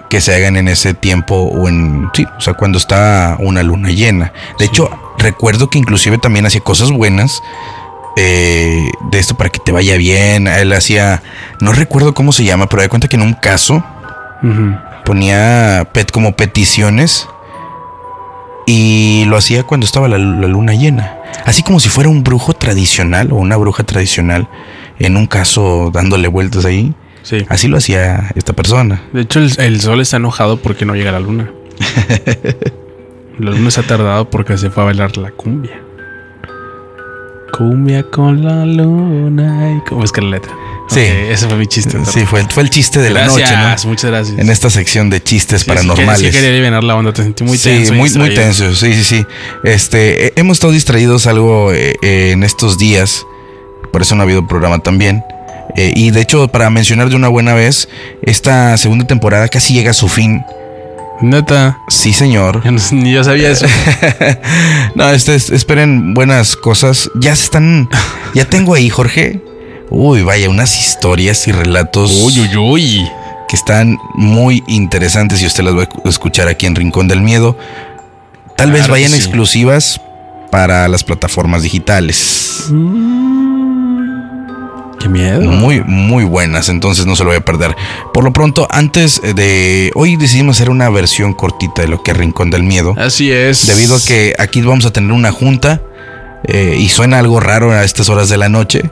[0.09, 3.91] que se hagan en ese tiempo o en, sí, o sea, cuando está una luna
[3.91, 4.33] llena.
[4.61, 4.89] De hecho,
[5.19, 7.43] recuerdo que inclusive también hacía cosas buenas
[8.17, 10.47] eh, de esto para que te vaya bien.
[10.47, 11.21] Él hacía,
[11.61, 13.83] no recuerdo cómo se llama, pero de cuenta que en un caso
[15.05, 17.27] ponía pet como peticiones
[18.67, 21.19] y lo hacía cuando estaba la, la luna llena.
[21.45, 24.49] Así como si fuera un brujo tradicional o una bruja tradicional,
[24.99, 26.95] en un caso dándole vueltas ahí.
[27.23, 27.45] Sí.
[27.49, 29.03] Así lo hacía esta persona.
[29.13, 31.51] De hecho, el, el sol está enojado porque no llega la luna.
[33.39, 35.81] la luna se ha tardado porque se fue a bailar la cumbia.
[37.57, 39.77] Cumbia con la luna.
[39.77, 40.53] Y ¿Cómo es que la letra?
[40.89, 41.01] Sí.
[41.01, 41.99] Ok, ese fue mi chiste.
[42.05, 43.91] Sí, fue, fue el chiste de gracias, la noche, ¿no?
[43.91, 44.39] muchas gracias.
[44.39, 46.21] En esta sección de chistes Sí, paranormales.
[46.21, 47.93] Sí, quería aliviar la onda, te sentí muy tenso.
[47.93, 48.75] Sí, muy, muy tenso.
[48.75, 49.27] Sí, sí, sí.
[49.63, 53.25] Este, eh, hemos estado distraídos algo eh, eh, en estos días.
[53.93, 55.23] Por eso no ha habido programa también.
[55.77, 57.89] Eh, y de hecho, para mencionar de una buena vez,
[58.23, 60.43] esta segunda temporada casi llega a su fin.
[61.21, 61.79] Neta.
[61.89, 62.63] Sí, señor.
[62.93, 63.67] Ni yo sabía eso.
[64.95, 67.11] no, este, es- esperen buenas cosas.
[67.15, 67.89] Ya se están.
[68.35, 69.41] Ya tengo ahí, Jorge.
[69.91, 73.09] Uy, vaya, unas historias y relatos uy, uy, uy.
[73.49, 77.57] que están muy interesantes y usted las va a escuchar aquí en Rincón del Miedo.
[78.57, 79.17] Tal vez Claro vayan sí.
[79.17, 80.01] exclusivas
[80.51, 82.65] para las plataformas digitales.
[85.05, 85.43] Qué miedo.
[85.43, 87.77] Muy, muy buenas, entonces no se lo voy a perder.
[88.15, 89.91] Por lo pronto, antes de...
[89.95, 92.95] Hoy decidimos hacer una versión cortita de lo que es Rincón del Miedo.
[92.97, 93.67] Así es.
[93.67, 95.83] Debido a que aquí vamos a tener una junta
[96.45, 98.83] eh, y suena algo raro a estas horas de la noche,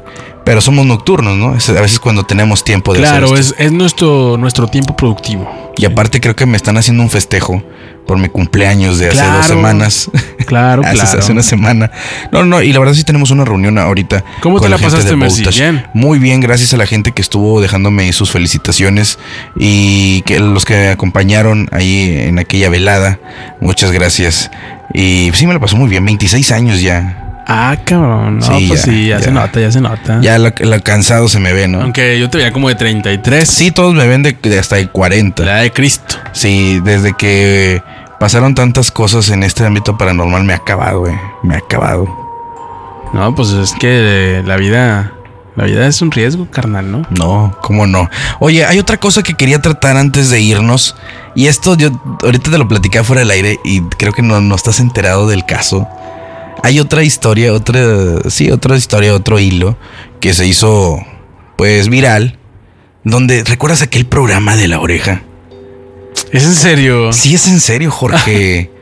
[0.44, 1.54] pero somos nocturnos, ¿no?
[1.54, 3.54] Es a veces cuando tenemos tiempo de Claro, hacer esto.
[3.58, 5.48] es, es nuestro, nuestro tiempo productivo.
[5.76, 7.62] Y aparte creo que me están haciendo un festejo
[8.06, 10.10] por mi cumpleaños de hace dos semanas.
[10.46, 11.18] Claro, hace, claro.
[11.20, 11.90] hace una semana.
[12.32, 14.24] No, no, y la verdad sí tenemos una reunión ahorita.
[14.42, 15.14] ¿Cómo te con la gente pasaste?
[15.14, 15.62] Voltage.
[15.62, 15.86] Bien.
[15.94, 19.18] Muy bien, gracias a la gente que estuvo dejándome sus felicitaciones
[19.56, 23.20] y que los que me acompañaron ahí en aquella velada.
[23.60, 24.50] Muchas gracias.
[24.92, 27.18] Y sí me la pasó muy bien, 26 años ya.
[27.54, 28.38] Ah, cabrón.
[28.38, 29.24] No, Sí, pues ya, sí, ya, ya.
[29.24, 30.20] se nota, ya se nota.
[30.22, 31.82] Ya lo, lo cansado se me ve, ¿no?
[31.82, 33.48] Aunque yo te veía como de 33.
[33.48, 35.42] Sí, todos me ven de, de hasta de 40.
[35.44, 36.16] La de Cristo.
[36.32, 37.82] Sí, desde que
[38.18, 41.14] pasaron tantas cosas en este ámbito paranormal me ha acabado, güey.
[41.42, 42.06] Me ha acabado.
[43.12, 45.12] No, pues es que la vida.
[45.54, 47.02] La vida es un riesgo, carnal, ¿no?
[47.10, 48.08] No, cómo no.
[48.40, 50.96] Oye, hay otra cosa que quería tratar antes de irnos.
[51.34, 51.90] Y esto yo
[52.22, 55.44] ahorita te lo platicé fuera del aire y creo que no, no estás enterado del
[55.44, 55.86] caso.
[56.62, 57.81] Hay otra historia, otra,
[58.31, 59.77] sí, otra historia, otro hilo
[60.20, 61.05] que se hizo,
[61.57, 62.38] pues, viral.
[63.05, 65.22] Donde, ¿recuerdas aquel programa de la oreja?
[66.31, 67.12] ¿Es en serio?
[67.12, 68.70] Sí, es en serio, Jorge.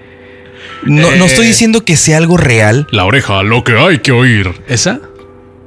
[0.83, 1.49] No, no estoy Eh.
[1.49, 2.87] diciendo que sea algo real.
[2.90, 4.62] La oreja, lo que hay que oír.
[4.66, 4.99] ¿Esa?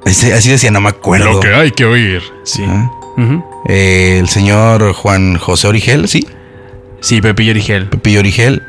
[0.06, 1.34] Ese- Así decía, no me acuerdo.
[1.34, 2.23] Lo que hay que oír.
[2.43, 2.63] Sí.
[2.67, 2.89] Ah.
[3.69, 6.26] Eh, el señor Juan José Origel, sí.
[6.99, 7.89] Sí, Pepillo Origel.
[7.89, 8.63] Pepillo Origel.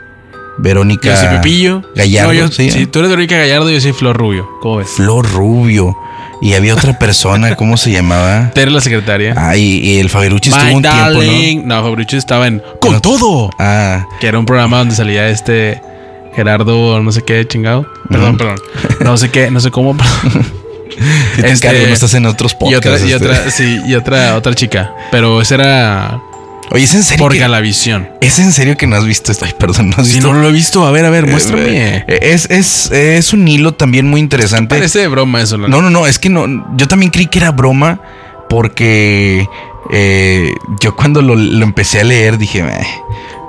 [0.59, 1.09] Verónica.
[1.11, 1.83] Yo soy Pepillo.
[1.95, 2.71] Gallardo, No, yo- sí.
[2.71, 4.49] sí, tú eres Verónica Gallardo y yo soy Flor Rubio.
[4.61, 4.89] ¿Cómo ves?
[4.91, 5.97] Flor Rubio.
[6.43, 8.51] Y había otra persona, ¿cómo se llamaba?
[8.55, 9.35] Tere la secretaria.
[9.37, 11.77] Ah, y, y el Faberucci estuvo un tiempo, ¿no?
[11.81, 13.51] No, Fabricio estaba en Con Todo.
[13.59, 15.81] Ah, Que era un programa donde salía este
[16.35, 17.87] Gerardo, no sé qué, chingado.
[18.11, 18.57] Perdón, perdón.
[19.01, 19.97] No sé qué, no sé cómo.
[19.97, 20.45] perdón.
[21.37, 22.87] te Este, encargo, no estás en otros y podcasts.
[23.03, 23.27] otra, y este.
[23.27, 24.93] otra, sí, y otra, otra chica.
[25.11, 26.21] Pero esa era
[26.71, 27.23] Oye, ¿es en serio?
[27.25, 28.09] por que, Galavisión.
[28.21, 29.45] ¿Es en serio que no has visto esto?
[29.45, 30.33] Ay, perdón, no has Si visto.
[30.33, 32.05] no lo he visto, a ver, a ver, muéstrame.
[32.09, 34.75] Eh, Es, es, es un hilo también muy interesante.
[34.75, 36.47] Parece de broma eso, No, no, no, es que no.
[36.77, 38.01] Yo también creí que era broma
[38.49, 39.47] porque
[39.91, 42.87] eh, yo cuando lo, lo empecé a leer dije, "Meh",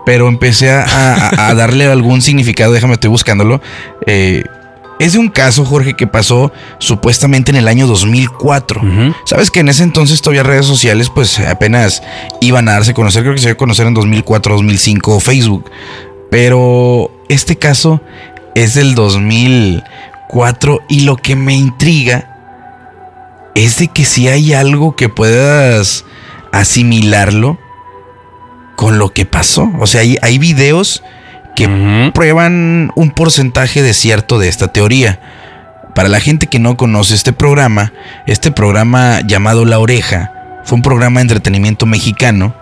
[0.06, 2.74] pero empecé a, a- a darle algún significado.
[2.74, 3.62] Déjame, estoy buscándolo.
[4.06, 4.44] Eh,
[5.00, 8.82] es de un caso, Jorge, que pasó supuestamente en el año 2004.
[8.82, 9.16] Ujú.
[9.26, 12.02] Sabes que en ese entonces todavía redes sociales pues apenas
[12.42, 15.70] iban a darse a conocer, creo que se dio a conocer en 2004, 2005 Facebook.
[16.32, 18.02] Pero este caso
[18.56, 22.32] es del 2004 y lo que me intriga
[23.54, 26.06] es de que si hay algo que puedas
[26.52, 27.58] asimilarlo
[28.76, 29.72] con lo que pasó.
[29.80, 31.04] O sea, hay, hay videos
[31.56, 35.20] que prueban un porcentaje de cierto de esta teoría.
[35.96, 37.94] Para la gente que no conoce este programa,
[38.28, 40.32] este programa llamado La Oreja
[40.66, 42.56] fue un programa de entretenimiento mexicano,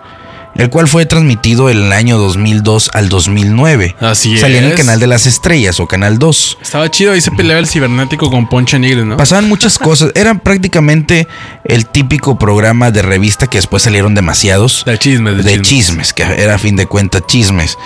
[0.56, 3.96] el cual fue transmitido en el año 2002 al 2009.
[4.00, 4.76] Así Salía en el es.
[4.78, 6.58] canal de las estrellas o canal 2.
[6.62, 9.16] Estaba chido, ahí se peleaba el cibernético con Poncho Nigre, ¿no?
[9.16, 10.12] Pasaban muchas cosas.
[10.14, 11.26] Era prácticamente
[11.64, 14.84] el típico programa de revista que después salieron demasiados.
[14.86, 15.68] De chismes, de, de chismes.
[15.68, 17.76] chismes, que era a fin de cuentas chismes.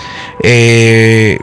[0.43, 1.39] Eh,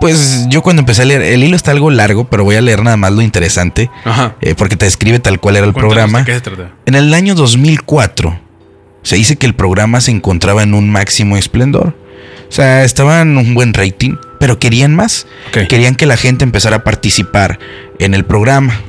[0.00, 2.82] pues yo cuando empecé a leer, el hilo está algo largo, pero voy a leer
[2.82, 4.36] nada más lo interesante, Ajá.
[4.42, 6.18] eh, porque te describe tal cual era el Cuéntanos, programa.
[6.20, 6.72] ¿De qué se trata?
[6.84, 8.38] En el año 2004
[9.06, 11.94] se dice que el programa se encontraba en un máximo esplendor.
[12.48, 15.28] O sea, estaba en un buen rating, pero querían más.
[15.68, 17.60] Querían que la gente empezara a participar
[18.00, 18.80] en el programa.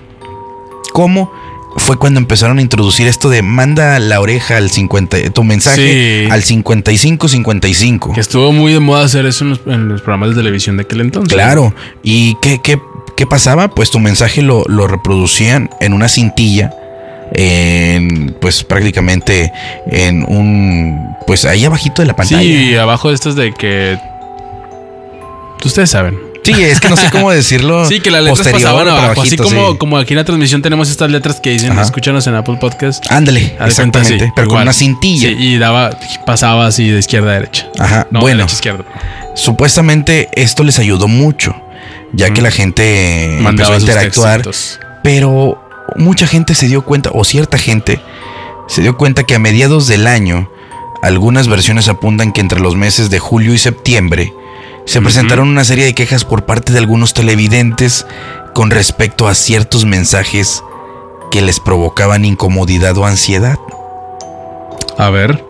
[0.92, 1.32] ¿Cómo?
[1.78, 6.32] Fue cuando empezaron a introducir esto de manda la oreja al 50, tu mensaje Sí.
[6.32, 8.14] al 5555.
[8.14, 10.84] Que estuvo muy de moda hacer eso en los, en los programas de televisión de
[10.84, 11.34] aquel entonces.
[11.34, 11.76] Claro.
[12.02, 12.82] ¿Y qué, qué,
[13.16, 13.68] qué pasaba?
[13.68, 16.72] Pues tu mensaje lo, lo reproducían en una cintilla
[17.34, 19.52] en, pues prácticamente
[19.92, 22.42] en un, pues ahí abajito de la pantalla.
[22.42, 23.98] Sí, abajo de estos de que...
[25.64, 26.18] Ustedes saben.
[26.44, 27.86] Sí, es que no sé cómo decirlo.
[27.90, 29.22] Sí, que las letras posterior, pasaban abajo.
[29.22, 29.78] Así como, sí.
[29.78, 31.82] como aquí en la transmisión tenemos estas letras que dicen Ajá.
[31.82, 33.06] escúchanos en Apple Podcast.
[33.12, 35.28] Ándale, de cuenta, exactamente, sí, pero con una cintilla.
[35.30, 35.90] Sí, y daba,
[36.26, 37.68] pasaba así de izquierda a derecha.
[37.78, 38.86] Ajá, No, bueno, derecha a izquierda.
[39.36, 41.54] supuestamente esto les ayudó mucho,
[42.14, 44.42] ya que la gente empezó Mandaba a sus interactuar,
[45.04, 48.02] pero mucha gente se dio cuenta, o cierta gente
[48.68, 50.50] se dio cuenta que a mediados del año,
[51.02, 54.34] algunas versiones apuntan que entre los meses de julio y septiembre
[54.86, 58.06] se presentaron una serie de quejas por parte de algunos televidentes
[58.54, 60.64] con respecto a ciertos mensajes
[61.30, 63.58] que les provocaban incomodidad o ansiedad.
[64.98, 65.44] A ver.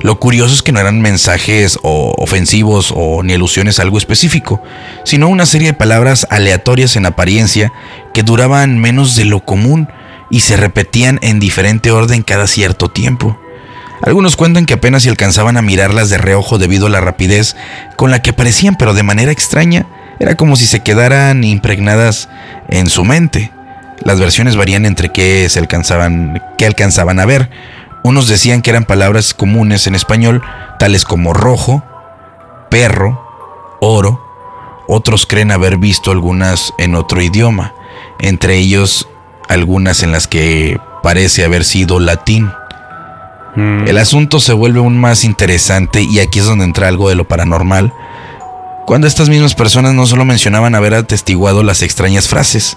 [0.00, 4.62] Lo curioso es que no eran mensajes o ofensivos o ni alusiones a algo específico,
[5.04, 7.72] sino una serie de palabras aleatorias en apariencia
[8.16, 9.90] que duraban menos de lo común
[10.30, 13.38] y se repetían en diferente orden cada cierto tiempo.
[14.00, 17.56] Algunos cuentan que apenas si alcanzaban a mirarlas de reojo debido a la rapidez
[17.96, 19.84] con la que aparecían, pero de manera extraña,
[20.18, 22.30] era como si se quedaran impregnadas
[22.70, 23.52] en su mente.
[24.02, 27.50] Las versiones varían entre qué se alcanzaban, qué alcanzaban a ver.
[28.02, 30.40] Unos decían que eran palabras comunes en español,
[30.78, 31.84] tales como rojo,
[32.70, 34.24] perro, oro.
[34.88, 37.74] Otros creen haber visto algunas en otro idioma,
[38.20, 39.08] entre ellos
[39.48, 42.50] algunas en las que parece haber sido latín.
[43.54, 43.88] Mm.
[43.88, 47.26] El asunto se vuelve aún más interesante y aquí es donde entra algo de lo
[47.26, 47.92] paranormal.
[48.86, 52.76] Cuando estas mismas personas no solo mencionaban haber atestiguado las extrañas frases,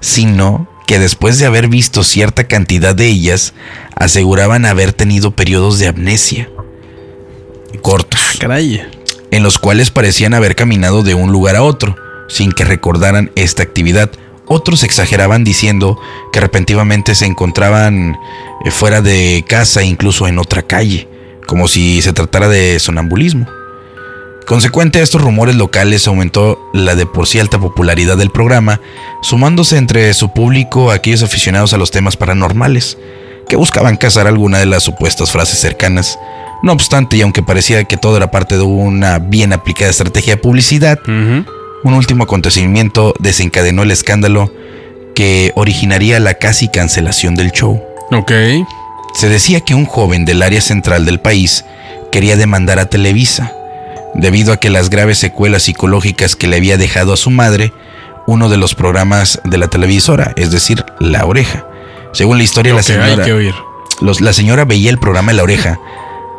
[0.00, 3.54] sino que después de haber visto cierta cantidad de ellas,
[3.94, 6.48] aseguraban haber tenido periodos de amnesia
[7.82, 8.82] cortos, Caray.
[9.30, 11.96] en los cuales parecían haber caminado de un lugar a otro,
[12.28, 14.10] sin que recordaran esta actividad.
[14.48, 16.00] Otros exageraban diciendo
[16.32, 18.18] que repentinamente se encontraban
[18.64, 21.08] eh, fuera de casa, incluso en otra calle,
[21.46, 23.46] como si se tratara de sonambulismo.
[24.46, 28.80] Consecuente a estos rumores locales aumentó la de por sí alta popularidad del programa,
[29.20, 32.96] sumándose entre su público aquellos aficionados a los temas paranormales,
[33.46, 36.18] que buscaban cazar alguna de las supuestas frases cercanas.
[36.62, 40.40] No obstante, y aunque parecía que todo era parte de una bien aplicada estrategia de
[40.40, 40.98] publicidad.
[41.84, 44.52] Un último acontecimiento desencadenó el escándalo
[45.14, 47.80] que originaría la casi cancelación del show.
[48.12, 48.32] Ok.
[49.14, 51.64] Se decía que un joven del área central del país
[52.12, 53.52] quería demandar a Televisa,
[54.14, 57.72] debido a que las graves secuelas psicológicas que le había dejado a su madre
[58.26, 61.64] uno de los programas de la televisora, es decir, La Oreja.
[62.12, 63.54] Según la historia, la hay señora, que oír.
[64.02, 65.78] los- la señora veía el programa La Oreja,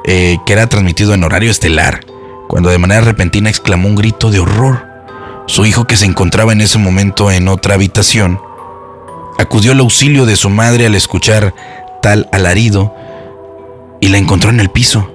[0.05, 2.01] eh, que era transmitido en horario estelar,
[2.47, 4.87] cuando de manera repentina exclamó un grito de horror.
[5.49, 8.39] Su hijo, que se encontraba en ese momento en otra habitación,
[9.39, 11.55] acudió al auxilio de su madre al escuchar
[12.03, 12.95] tal alarido
[13.99, 15.11] y la encontró en el piso,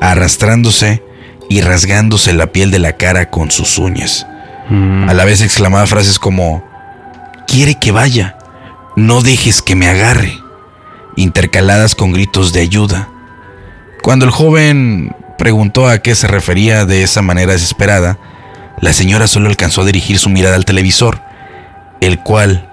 [0.00, 1.02] arrastrándose
[1.48, 4.24] y rasgándose la piel de la cara con sus uñas.
[4.70, 5.08] Mm.
[5.08, 6.62] A la vez exclamaba frases como,
[7.48, 8.38] quiere que vaya,
[8.94, 10.38] no dejes que me agarre,
[11.16, 13.08] intercaladas con gritos de ayuda.
[14.00, 18.16] Cuando el joven preguntó a qué se refería de esa manera desesperada,
[18.82, 21.20] la señora solo alcanzó a dirigir su mirada al televisor,
[22.02, 22.68] el cual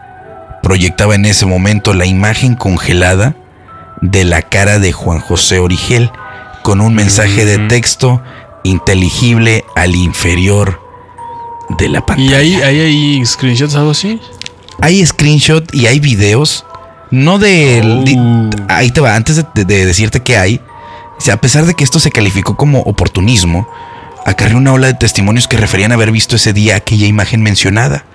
[0.62, 3.36] proyectaba en ese momento la imagen congelada
[4.01, 6.12] de la cara de Juan José Origel,
[6.64, 8.22] con un mensaje de texto
[8.64, 10.82] inteligible al inferior
[11.78, 12.41] de la pantalla.
[12.41, 14.20] ¿Y ahí hay, hay screenshots algo así?
[14.82, 16.66] Hay screenshot y hay videos.
[17.12, 17.82] No de.
[18.18, 18.49] Oh.
[18.70, 19.16] Ahí te va.
[19.16, 20.62] Antes de, de- de decirte que hay.
[21.18, 23.68] o sea, a pesar de que esto se calificó como oportunismo,
[24.30, 28.06] acarreó una ola de testimonios que referían haber visto ese día aquella imagen mencionada.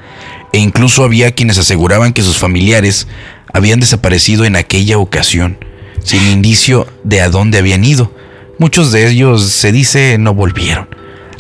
[0.53, 3.09] E incluso había quienes aseguraban que sus familiares
[3.53, 5.59] habían desaparecido en aquella ocasión,
[6.05, 8.15] sin indicio de a dónde habían ido.
[8.59, 10.89] Muchos de ellos, se dice, no volvieron.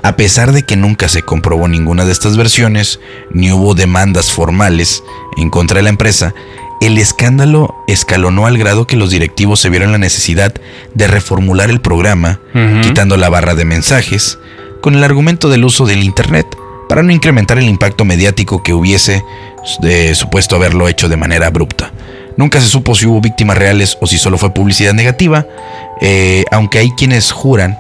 [0.02, 2.98] A pesar de que nunca se comprobó ninguna de estas versiones,
[3.30, 5.04] ni hubo demandas formales
[5.36, 6.34] en contra de la empresa,
[6.80, 10.52] el escándalo escalonó al grado que los directivos se vieron la necesidad
[10.92, 12.40] de reformular el programa,
[12.82, 14.38] quitando la barra de mensajes,
[14.84, 16.46] con el argumento del uso del Internet,
[16.90, 19.24] para no incrementar el impacto mediático que hubiese
[19.80, 21.90] de supuesto haberlo hecho de manera abrupta.
[22.36, 25.46] Nunca se supo si hubo víctimas reales o si solo fue publicidad negativa,
[26.02, 27.78] eh, aunque hay quienes juran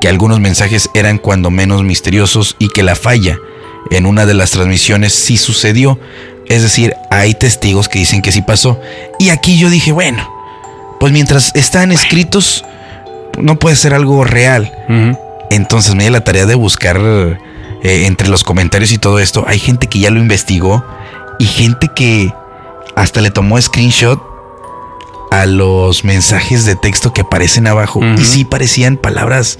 [0.00, 3.36] que algunos mensajes eran cuando menos misteriosos y que la falla
[3.90, 5.98] en una de las transmisiones sí sucedió.
[6.48, 8.80] Es decir, hay testigos que dicen que sí pasó.
[9.18, 10.26] Y aquí yo dije, bueno,
[11.00, 12.64] pues mientras están escritos,
[13.38, 14.72] no puede ser algo real.
[15.50, 17.38] Entonces me di la tarea de buscar eh,
[18.06, 19.44] entre los comentarios y todo esto.
[19.46, 20.84] Hay gente que ya lo investigó
[21.38, 22.32] y gente que
[22.96, 24.20] hasta le tomó screenshot
[25.30, 29.58] a los mensajes de texto que aparecen abajo y sí parecían palabras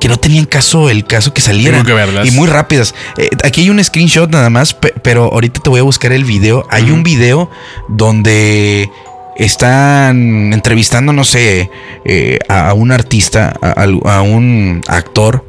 [0.00, 1.84] que no tenían caso el caso que verlas.
[2.26, 2.92] y muy rápidas.
[3.16, 6.24] Eh, aquí hay un screenshot nada más, pe- pero ahorita te voy a buscar el
[6.24, 6.66] video.
[6.70, 7.48] Hay un video
[7.88, 8.90] donde
[9.36, 11.70] están entrevistando, no sé,
[12.04, 15.44] eh, a, a un artista, a, un actor.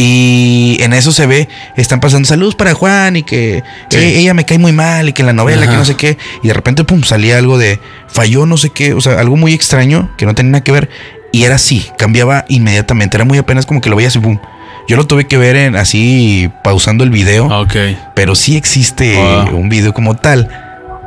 [0.00, 3.98] Y en eso se ve, están pasando saludos para Juan y que Sí.
[3.98, 6.16] eh, ella me cae muy mal y que en la novela, que no sé qué.
[6.42, 9.54] Y de repente, pum, salía algo de falló, no sé qué, o sea, algo muy
[9.54, 10.88] extraño que no tenía nada que ver.
[11.32, 14.38] Y era así, cambiaba inmediatamente, era muy apenas como que lo veías y pum.
[14.86, 17.74] Yo lo tuve que ver en así, pausando el video, Ok.
[18.14, 19.18] pero sí existe
[19.52, 20.48] un video como tal.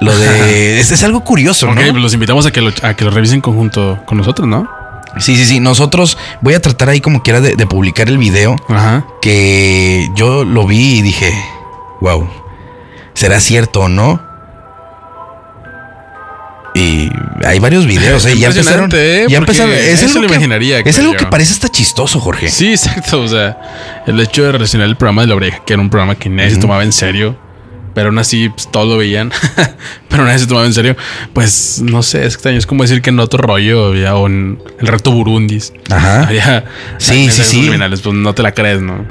[0.01, 0.79] Lo de.
[0.79, 1.75] es, es algo curioso, ¿no?
[1.75, 4.67] pues los invitamos a que lo, a que lo revisen conjunto con nosotros, ¿no?
[5.19, 5.59] Sí, sí, sí.
[5.59, 9.05] Nosotros voy a tratar ahí como quiera de, de publicar el video Ajá.
[9.21, 11.33] que yo lo vi y dije,
[11.99, 12.27] wow,
[13.13, 14.31] ¿será cierto o no?
[16.73, 17.09] Y
[17.45, 18.37] hay varios videos, ¿eh?
[18.37, 18.89] Ya empezaron.
[18.93, 19.25] ¿eh?
[19.27, 19.73] Ya empezaron.
[19.73, 21.17] Es eso algo lo que, es algo yo.
[21.17, 22.49] que parece hasta chistoso, Jorge.
[22.49, 23.21] Sí, exacto.
[23.21, 26.15] O sea, el hecho de relacionar el programa de la oreja, que era un programa
[26.15, 27.35] que nadie se tomaba en serio,
[27.93, 29.31] pero aún así pues, todos lo veían,
[30.09, 30.95] pero nadie se tomaba en serio,
[31.33, 32.57] pues no sé, es extraño.
[32.57, 35.73] Es como decir que en otro rollo ya, o en el reto Burundis.
[35.89, 36.23] Ajá.
[36.27, 36.65] había
[36.97, 37.55] Sí, sí, sí.
[37.57, 39.05] subliminales, pues no te la crees, ¿no?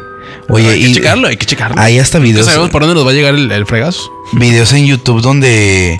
[0.49, 1.81] Oye, hay que y checarlo, hay que checarlo.
[1.81, 4.11] hay hasta No videos, sabemos por dónde nos va a llegar el, el fregazo.
[4.33, 5.99] videos en YouTube donde,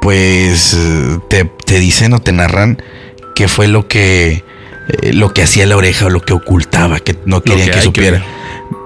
[0.00, 0.76] pues,
[1.28, 2.80] te, te dicen o te narran
[3.34, 4.44] qué fue lo que,
[5.02, 7.82] eh, lo que hacía la oreja o lo que ocultaba, que no querían que que,
[7.82, 8.22] supiera.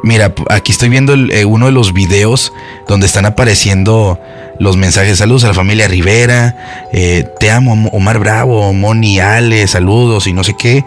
[0.02, 2.52] Mira, aquí estoy viendo el, eh, uno de los videos
[2.86, 4.18] donde están apareciendo
[4.60, 5.18] los mensajes.
[5.18, 6.56] Saludos a la familia Rivera.
[6.92, 10.84] eh, te amo, Mo- Omar Bravo, Moni Ale, saludos y no sé qué.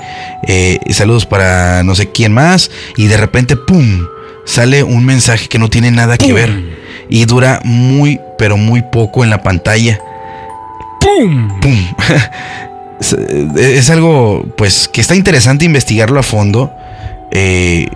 [0.47, 2.71] eh, saludos para no sé quién más.
[2.97, 4.07] Y de repente, ¡pum!
[4.45, 6.79] Sale un mensaje que no tiene nada que ver.
[7.09, 9.99] Y dura muy, pero muy poco en la pantalla.
[11.01, 11.59] ¡Pum!
[11.59, 11.77] ¡Pum!
[12.99, 16.71] es, es algo, pues, que está interesante investigarlo a fondo.
[17.31, 17.87] Eh,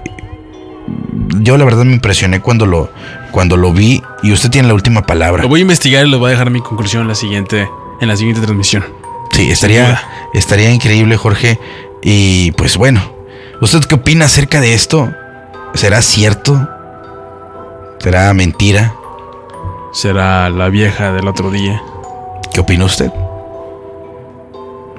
[1.40, 2.90] yo la verdad me impresioné cuando lo,
[3.32, 5.44] cuando lo vi y usted tiene la última palabra.
[5.44, 7.70] Lo voy a investigar y les voy a dejar mi conclusión en la siguiente,
[8.02, 8.86] en la siguiente transmisión.
[9.32, 10.02] Sí, estaría,
[10.34, 11.60] estaría increíble, Jorge.
[12.02, 13.02] Y pues bueno,
[13.62, 15.12] ¿usted qué opina acerca de esto?
[15.74, 16.70] ¿Será cierto?
[18.00, 18.94] ¿Será mentira?
[19.92, 21.82] Será la vieja del otro día.
[22.54, 23.12] ¿Qué opina usted?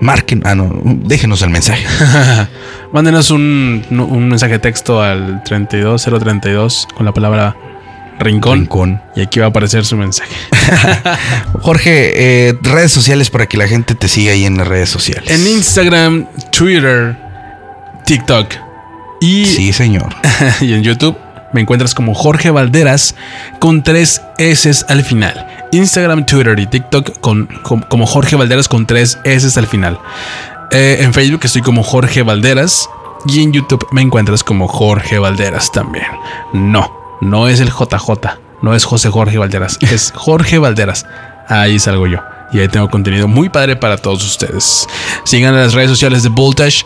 [0.01, 1.85] Marquen, ah no, déjenos el mensaje.
[2.93, 7.57] Mándenos un, un mensaje de texto al 32032 con la palabra
[8.19, 9.03] rincón, Rincón.
[9.15, 10.35] y aquí va a aparecer su mensaje.
[11.61, 15.31] Jorge, eh, redes sociales para que la gente te siga ahí en las redes sociales.
[15.31, 17.17] En Instagram, Twitter,
[18.05, 18.55] TikTok
[19.21, 20.15] y, Sí, señor.
[20.61, 21.17] y en YouTube
[21.53, 23.15] me encuentras como Jorge Valderas
[23.59, 25.47] con tres S al final.
[25.73, 29.99] Instagram, Twitter y TikTok con, com- como Jorge Valderas con tres S al final.
[30.71, 32.89] Eh, en Facebook estoy como Jorge Valderas
[33.27, 36.07] y en YouTube me encuentras como Jorge Valderas también.
[36.53, 38.09] No, no es el JJ,
[38.63, 41.07] no es José Jorge Valderas, es Jorge Valderas.
[41.49, 42.19] Ahí salgo yo.
[42.53, 44.87] Y ahí tengo contenido muy padre para todos ustedes.
[45.25, 46.85] Sigan las redes sociales de Voltage,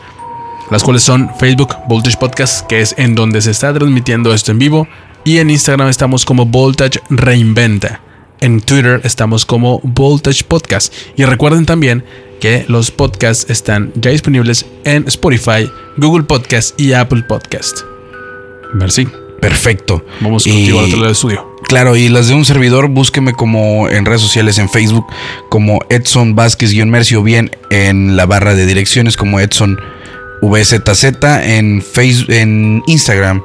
[0.70, 4.58] las cuales son Facebook Voltage Podcast, que es en donde se está transmitiendo esto en
[4.58, 4.88] vivo.
[5.24, 8.00] Y en Instagram estamos como Voltage Reinventa.
[8.40, 10.92] En Twitter estamos como Voltage Podcast.
[11.16, 12.04] Y recuerden también
[12.40, 17.80] que los podcasts están ya disponibles en Spotify, Google Podcast y Apple Podcast.
[18.72, 19.06] Merci.
[19.40, 20.04] Perfecto.
[20.20, 21.46] Vamos Y- contigo al otro lado del estudio.
[21.68, 25.06] Claro, y las de un servidor, búsqueme como en redes sociales, en Facebook,
[25.50, 29.78] como Edson Vázquez-Mercio, o bien en la barra de direcciones como Edson
[30.42, 31.04] VZZ,
[31.42, 33.42] en, Facebook, en Instagram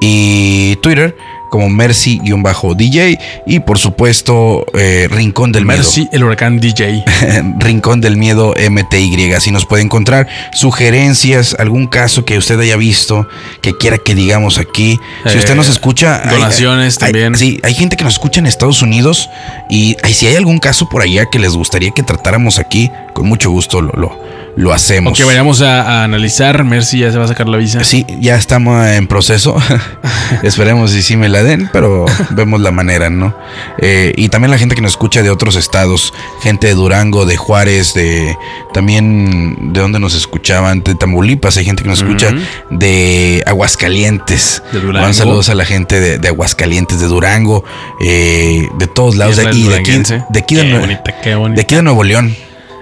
[0.00, 1.16] y Twitter
[1.50, 5.78] como Mercy-DJ y por supuesto eh, Rincón del Miedo.
[5.78, 7.04] Merci, el huracán DJ.
[7.58, 9.32] Rincón del Miedo MTY.
[9.32, 13.26] Así nos puede encontrar sugerencias, algún caso que usted haya visto,
[13.62, 14.98] que quiera que digamos aquí.
[15.26, 16.20] Si Eh, usted nos escucha.
[16.24, 17.34] hay- donaciones hay- también.
[17.36, 19.30] sí, hay gente que nos escucha en Estados Unidos
[19.70, 23.26] y ay, si hay algún caso por allá que les gustaría que tratáramos aquí, con
[23.28, 24.18] mucho gusto lo, lo,
[24.56, 25.16] lo hacemos.
[25.16, 26.64] que vayamos a, a analizar.
[26.64, 27.84] Merci ya se va a sacar la visa.
[27.84, 29.56] Sí, ya estamos en proceso.
[30.42, 33.34] Esperemos si sí me la den, pero vemos la manera, ¿no?
[33.78, 37.36] Eh, y también la gente que nos escucha de otros estados, gente de Durango, de
[37.36, 38.36] Juárez, de
[38.72, 42.32] también de donde nos escuchaban, de Tamaulipas, hay gente que nos escucha
[42.70, 44.62] de Aguascalientes.
[44.72, 45.06] De Durango.
[45.06, 47.64] Un saludos a la gente de, de Aguascalientes, de Durango,
[48.04, 50.24] eh, de todos lados, de aquí, de aquí, duranguense.
[50.30, 51.56] de aquí de, Qué Nue- bonita, qué bonita.
[51.56, 52.34] de aquí de Nuevo León.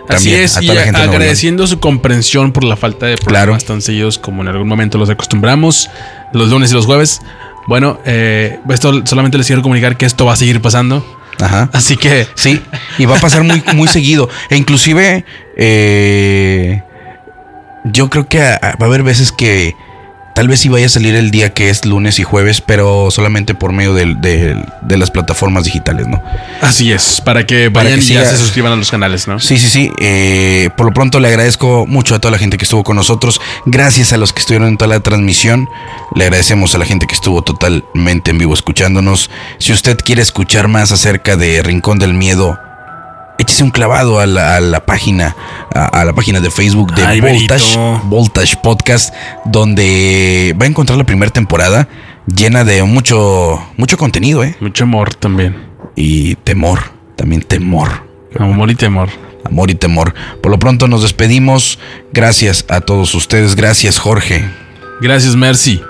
[0.09, 3.81] Así es, a y la gente agradeciendo su comprensión por la falta de programas tan
[3.83, 5.89] seguidos como en algún momento los acostumbramos,
[6.33, 7.21] los lunes y los jueves.
[7.67, 11.05] Bueno, eh, esto solamente les quiero comunicar que esto va a seguir pasando.
[11.41, 11.69] Ajá.
[11.73, 12.61] Así que Sí,
[12.99, 14.29] y va a pasar muy, muy seguido.
[14.51, 15.25] E inclusive,
[15.57, 16.83] eh,
[17.85, 19.75] yo creo que a- a- va a haber veces que
[20.35, 23.55] tal vez sí vaya a salir el día que es lunes y jueves, pero solamente
[23.55, 24.57] por medio del- de,
[24.97, 26.23] las plataformas digitales, ¿no?
[26.61, 29.39] así es, para que Para vayan que y ya se suscriban a los canales, ¿no?
[29.41, 29.91] Sí, sí, sí.
[29.99, 33.41] eh, por lo pronto le agradezco mucho a toda la gente que estuvo con nosotros.
[33.67, 35.69] Gracias a los que estuvieron en toda la transmisión.
[36.15, 39.31] Le agradecemos a la gente que estuvo totalmente en vivo escuchándonos.
[39.59, 42.59] Si usted quiere escuchar más acerca de Rincón del Miedo,
[43.39, 45.37] échese un clavado a la, a la página,
[45.75, 47.79] a, a la página de Facebook de Ay, Voltage.
[48.05, 49.15] Voltage Podcast,
[49.45, 51.89] donde va a encontrar la primera temporada
[52.27, 54.57] llena de mucho, mucho contenido, ¿eh?
[54.61, 55.57] Mucho amor también.
[55.97, 56.81] Y temor,
[57.17, 58.03] también temor
[58.39, 59.11] Amor y temor.
[59.45, 60.13] amor y temor.
[60.43, 61.79] Por lo pronto nos despedimos.
[62.13, 63.55] Gracias a todos ustedes.
[63.55, 64.45] Gracias, Jorge.
[65.01, 65.81] Gracias, Mercy.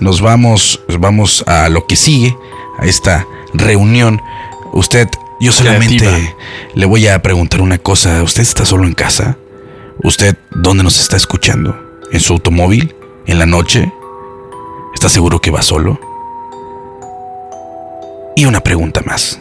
[0.00, 2.36] Nos vamos, vamos a lo que sigue,
[2.78, 3.24] a esta
[3.54, 4.20] reunión.
[4.72, 5.08] Usted,
[5.40, 6.36] yo solamente Creativa.
[6.74, 8.22] le voy a preguntar una cosa.
[8.22, 9.36] ¿Usted está solo en casa?
[10.02, 11.78] ¿Usted dónde nos está escuchando?
[12.12, 12.94] ¿En su automóvil?
[13.26, 13.92] ¿En la noche?
[14.94, 16.00] ¿Está seguro que va solo?
[18.36, 19.40] Y una pregunta más.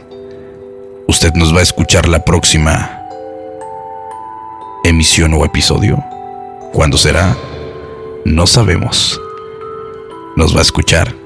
[1.08, 3.02] ¿Usted nos va a escuchar la próxima
[4.84, 6.04] emisión o episodio?
[6.72, 7.36] ¿Cuándo será?
[8.26, 9.20] No sabemos.
[10.36, 11.22] Nos va a escuchar